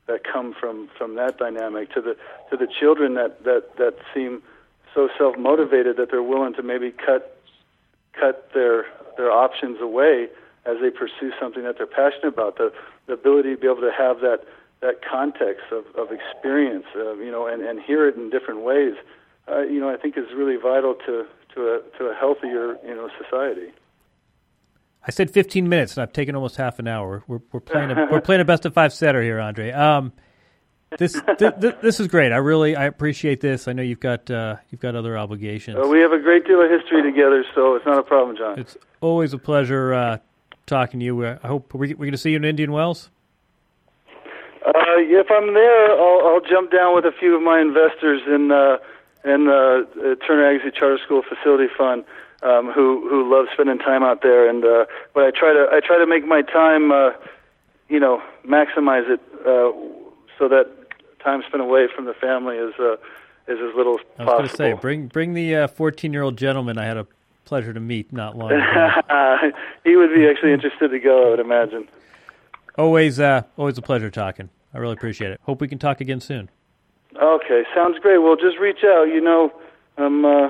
that 0.07 0.23
come 0.23 0.53
from 0.53 0.89
from 0.97 1.15
that 1.15 1.37
dynamic 1.37 1.91
to 1.93 2.01
the 2.01 2.15
to 2.49 2.57
the 2.57 2.67
children 2.67 3.15
that 3.15 3.43
that 3.43 3.77
that 3.77 3.95
seem 4.13 4.43
so 4.93 5.09
self 5.17 5.37
motivated 5.37 5.97
that 5.97 6.11
they're 6.11 6.23
willing 6.23 6.53
to 6.53 6.63
maybe 6.63 6.91
cut 6.91 7.41
cut 8.13 8.49
their 8.53 8.85
their 9.17 9.31
options 9.31 9.79
away 9.81 10.27
as 10.65 10.77
they 10.81 10.89
pursue 10.89 11.31
something 11.39 11.63
that 11.63 11.77
they're 11.77 11.87
passionate 11.87 12.33
about. 12.33 12.57
The, 12.57 12.71
the 13.07 13.13
ability 13.13 13.55
to 13.55 13.57
be 13.57 13.67
able 13.67 13.81
to 13.81 13.91
have 13.95 14.19
that 14.21 14.45
that 14.81 15.01
context 15.01 15.63
of, 15.71 15.85
of 15.95 16.11
experience, 16.11 16.85
uh, 16.95 17.15
you 17.15 17.31
know, 17.31 17.47
and, 17.47 17.63
and 17.63 17.79
hear 17.81 18.07
it 18.07 18.15
in 18.15 18.29
different 18.29 18.61
ways, 18.61 18.93
uh, 19.49 19.61
you 19.61 19.79
know, 19.79 19.89
I 19.89 19.95
think 19.97 20.17
is 20.17 20.25
really 20.35 20.57
vital 20.57 20.95
to 21.05 21.25
to 21.55 21.61
a 21.61 21.97
to 21.97 22.05
a 22.05 22.13
healthier 22.13 22.77
you 22.85 22.95
know 22.95 23.09
society. 23.21 23.71
I 25.07 25.11
said 25.11 25.29
15 25.29 25.69
minutes, 25.69 25.95
and 25.95 26.01
I've 26.01 26.13
taken 26.13 26.35
almost 26.35 26.55
half 26.55 26.79
an 26.79 26.87
hour. 26.87 27.23
We're, 27.27 27.39
we're 27.51 27.59
playing 27.59 27.91
a, 27.91 28.07
we're 28.11 28.21
playing 28.21 28.41
a 28.41 28.45
best 28.45 28.65
of 28.65 28.73
five 28.73 28.91
setter 28.91 29.21
here, 29.21 29.39
Andre. 29.39 29.71
Um, 29.71 30.13
this 30.97 31.13
th- 31.37 31.53
th- 31.59 31.75
this 31.81 31.99
is 31.99 32.07
great. 32.07 32.31
I 32.31 32.37
really 32.37 32.75
I 32.75 32.85
appreciate 32.85 33.41
this. 33.41 33.67
I 33.67 33.73
know 33.73 33.83
you've 33.83 33.99
got 33.99 34.29
uh, 34.31 34.57
you've 34.69 34.81
got 34.81 34.95
other 34.95 35.17
obligations. 35.17 35.77
Uh, 35.77 35.87
we 35.87 35.99
have 35.99 36.11
a 36.11 36.19
great 36.19 36.45
deal 36.45 36.61
of 36.61 36.69
history 36.69 37.03
together, 37.03 37.43
so 37.53 37.75
it's 37.75 37.85
not 37.85 37.99
a 37.99 38.03
problem, 38.03 38.37
Jon. 38.37 38.59
It's 38.59 38.77
always 39.01 39.33
a 39.33 39.37
pleasure 39.37 39.93
uh, 39.93 40.17
talking 40.65 40.99
to 40.99 41.05
you. 41.05 41.25
I 41.25 41.35
hope 41.43 41.73
we're, 41.73 41.89
we're 41.89 41.95
going 41.95 42.11
to 42.11 42.17
see 42.17 42.31
you 42.31 42.37
in 42.37 42.45
Indian 42.45 42.71
Wells. 42.71 43.09
Uh, 44.65 44.71
if 44.97 45.27
I'm 45.29 45.53
there, 45.53 45.91
I'll, 45.91 46.27
I'll 46.27 46.41
jump 46.41 46.71
down 46.71 46.95
with 46.95 47.05
a 47.05 47.11
few 47.19 47.35
of 47.35 47.43
my 47.43 47.61
investors 47.61 48.21
in 48.27 48.51
uh, 48.51 48.77
in 49.23 49.45
the 49.45 49.87
uh, 49.97 50.25
Turner 50.25 50.57
Agassi 50.57 50.73
Charter 50.73 50.99
School 51.03 51.21
Facility 51.27 51.71
Fund, 51.77 52.03
um, 52.41 52.71
who 52.71 53.07
who 53.07 53.31
love 53.31 53.45
spending 53.53 53.77
time 53.77 54.03
out 54.03 54.21
there. 54.21 54.49
And 54.49 54.65
uh, 54.65 54.85
but 55.13 55.23
I 55.23 55.31
try 55.31 55.53
to 55.53 55.67
I 55.71 55.81
try 55.85 55.97
to 55.97 56.07
make 56.07 56.25
my 56.25 56.41
time, 56.41 56.91
uh, 56.91 57.11
you 57.89 57.99
know, 57.99 58.21
maximize 58.47 59.07
it 59.09 59.19
uh, 59.41 59.71
so 60.37 60.47
that 60.49 60.67
time 61.23 61.43
spent 61.47 61.61
away 61.61 61.87
from 61.93 62.05
the 62.05 62.13
family 62.13 62.57
is 62.57 62.73
uh, 62.79 62.93
is 63.47 63.59
as 63.61 63.75
little 63.75 63.99
as 63.99 64.05
possible. 64.17 64.17
I 64.17 64.23
was 64.23 64.37
going 64.37 64.49
to 64.49 64.55
say, 64.55 64.73
bring 64.73 65.07
bring 65.07 65.33
the 65.33 65.67
14 65.67 66.09
uh, 66.09 66.11
year 66.11 66.23
old 66.23 66.37
gentleman 66.37 66.79
I 66.79 66.85
had 66.85 66.97
a 66.97 67.07
pleasure 67.45 67.73
to 67.73 67.79
meet 67.79 68.11
not 68.11 68.37
long 68.37 68.51
ago. 68.51 69.51
he 69.83 69.95
would 69.95 70.13
be 70.13 70.27
actually 70.27 70.53
interested 70.53 70.89
to 70.89 70.99
go, 70.99 71.27
I 71.27 71.29
would 71.31 71.39
imagine. 71.39 71.87
Always, 72.77 73.19
uh, 73.19 73.43
always 73.57 73.77
a 73.77 73.81
pleasure 73.81 74.09
talking. 74.11 74.49
I 74.73 74.79
really 74.79 74.93
appreciate 74.93 75.31
it. 75.31 75.39
Hope 75.43 75.61
we 75.61 75.67
can 75.69 75.79
talk 75.79 76.01
again 76.01 76.19
soon. 76.19 76.49
Okay, 77.15 77.63
sounds 77.73 77.97
great. 77.99 78.17
Well, 78.17 78.35
just 78.35 78.57
reach 78.59 78.83
out. 78.83 79.05
You 79.05 79.21
know, 79.21 79.53
I'm 79.97 80.25
uh, 80.25 80.49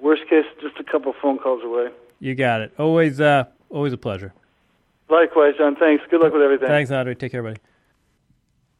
worst 0.00 0.22
case 0.30 0.46
just 0.62 0.78
a 0.80 0.84
couple 0.84 1.12
phone 1.20 1.38
calls 1.38 1.62
away. 1.62 1.88
You 2.20 2.34
got 2.34 2.62
it. 2.62 2.72
Always, 2.78 3.20
uh, 3.20 3.44
always 3.68 3.92
a 3.92 3.98
pleasure. 3.98 4.32
Likewise, 5.10 5.54
Jon. 5.58 5.76
Thanks. 5.76 6.02
Good 6.10 6.22
luck 6.22 6.32
with 6.32 6.40
everything. 6.40 6.68
Thanks, 6.68 6.90
Andre. 6.90 7.14
Take 7.14 7.32
care, 7.32 7.42
buddy. 7.42 7.58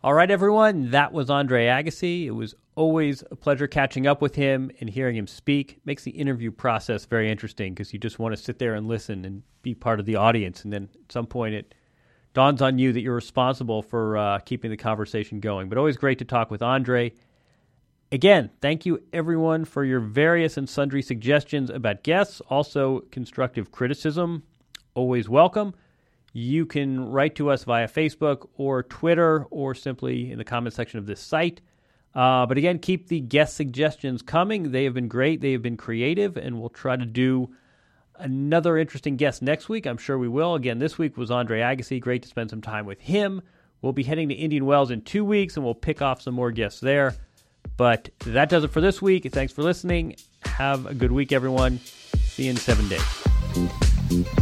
All 0.04 0.14
right, 0.14 0.32
everyone. 0.32 0.90
That 0.90 1.12
was 1.12 1.30
Andre 1.30 1.66
Agassi. 1.66 2.26
It 2.26 2.32
was 2.32 2.56
always 2.74 3.22
a 3.30 3.36
pleasure 3.36 3.68
catching 3.68 4.04
up 4.04 4.20
with 4.20 4.34
him 4.34 4.72
and 4.80 4.90
hearing 4.90 5.14
him 5.14 5.28
speak. 5.28 5.78
Makes 5.84 6.02
the 6.02 6.10
interview 6.10 6.50
process 6.50 7.04
very 7.04 7.30
interesting 7.30 7.72
because 7.72 7.92
you 7.92 8.00
just 8.00 8.18
want 8.18 8.34
to 8.34 8.42
sit 8.42 8.58
there 8.58 8.74
and 8.74 8.88
listen 8.88 9.24
and 9.24 9.44
be 9.62 9.76
part 9.76 10.00
of 10.00 10.06
the 10.06 10.16
audience. 10.16 10.64
And 10.64 10.72
then 10.72 10.88
at 11.04 11.12
some 11.12 11.26
point, 11.26 11.54
it 11.54 11.72
dawns 12.34 12.60
on 12.60 12.80
you 12.80 12.92
that 12.92 13.00
you're 13.00 13.14
responsible 13.14 13.80
for 13.80 14.16
uh, 14.16 14.38
keeping 14.40 14.72
the 14.72 14.76
conversation 14.76 15.38
going. 15.38 15.68
But 15.68 15.78
always 15.78 15.96
great 15.96 16.18
to 16.18 16.24
talk 16.24 16.50
with 16.50 16.62
Andre. 16.62 17.12
Again, 18.10 18.50
thank 18.60 18.84
you 18.84 19.00
everyone 19.12 19.64
for 19.64 19.84
your 19.84 20.00
various 20.00 20.56
and 20.56 20.68
sundry 20.68 21.02
suggestions 21.02 21.70
about 21.70 22.02
guests, 22.02 22.40
also 22.48 23.04
constructive 23.12 23.70
criticism. 23.70 24.42
Always 24.96 25.28
welcome. 25.28 25.74
You 26.32 26.64
can 26.66 27.10
write 27.10 27.34
to 27.36 27.50
us 27.50 27.64
via 27.64 27.88
Facebook 27.88 28.48
or 28.56 28.82
Twitter 28.82 29.46
or 29.50 29.74
simply 29.74 30.30
in 30.30 30.38
the 30.38 30.44
comment 30.44 30.74
section 30.74 30.98
of 30.98 31.06
this 31.06 31.20
site. 31.20 31.60
Uh, 32.14 32.46
but 32.46 32.58
again, 32.58 32.78
keep 32.78 33.08
the 33.08 33.20
guest 33.20 33.56
suggestions 33.56 34.22
coming. 34.22 34.72
They 34.72 34.84
have 34.84 34.94
been 34.94 35.08
great, 35.08 35.40
they 35.40 35.52
have 35.52 35.62
been 35.62 35.76
creative, 35.76 36.36
and 36.36 36.60
we'll 36.60 36.70
try 36.70 36.96
to 36.96 37.06
do 37.06 37.54
another 38.16 38.76
interesting 38.76 39.16
guest 39.16 39.42
next 39.42 39.68
week. 39.68 39.86
I'm 39.86 39.96
sure 39.96 40.18
we 40.18 40.28
will. 40.28 40.54
Again, 40.54 40.78
this 40.78 40.98
week 40.98 41.16
was 41.16 41.30
Andre 41.30 41.60
Agassi. 41.60 42.00
Great 42.00 42.22
to 42.22 42.28
spend 42.28 42.50
some 42.50 42.60
time 42.60 42.86
with 42.86 43.00
him. 43.00 43.42
We'll 43.80 43.92
be 43.92 44.04
heading 44.04 44.28
to 44.28 44.34
Indian 44.34 44.64
Wells 44.64 44.90
in 44.90 45.02
two 45.02 45.24
weeks, 45.24 45.56
and 45.56 45.64
we'll 45.64 45.74
pick 45.74 46.02
off 46.02 46.22
some 46.22 46.34
more 46.34 46.52
guests 46.52 46.80
there. 46.80 47.14
But 47.76 48.10
that 48.26 48.48
does 48.48 48.64
it 48.64 48.70
for 48.70 48.80
this 48.80 49.02
week. 49.02 49.30
Thanks 49.32 49.52
for 49.52 49.62
listening. 49.62 50.16
Have 50.44 50.86
a 50.86 50.94
good 50.94 51.12
week, 51.12 51.32
everyone. 51.32 51.78
See 51.78 52.44
you 52.44 52.50
in 52.50 52.56
seven 52.56 52.88
days. 52.88 54.38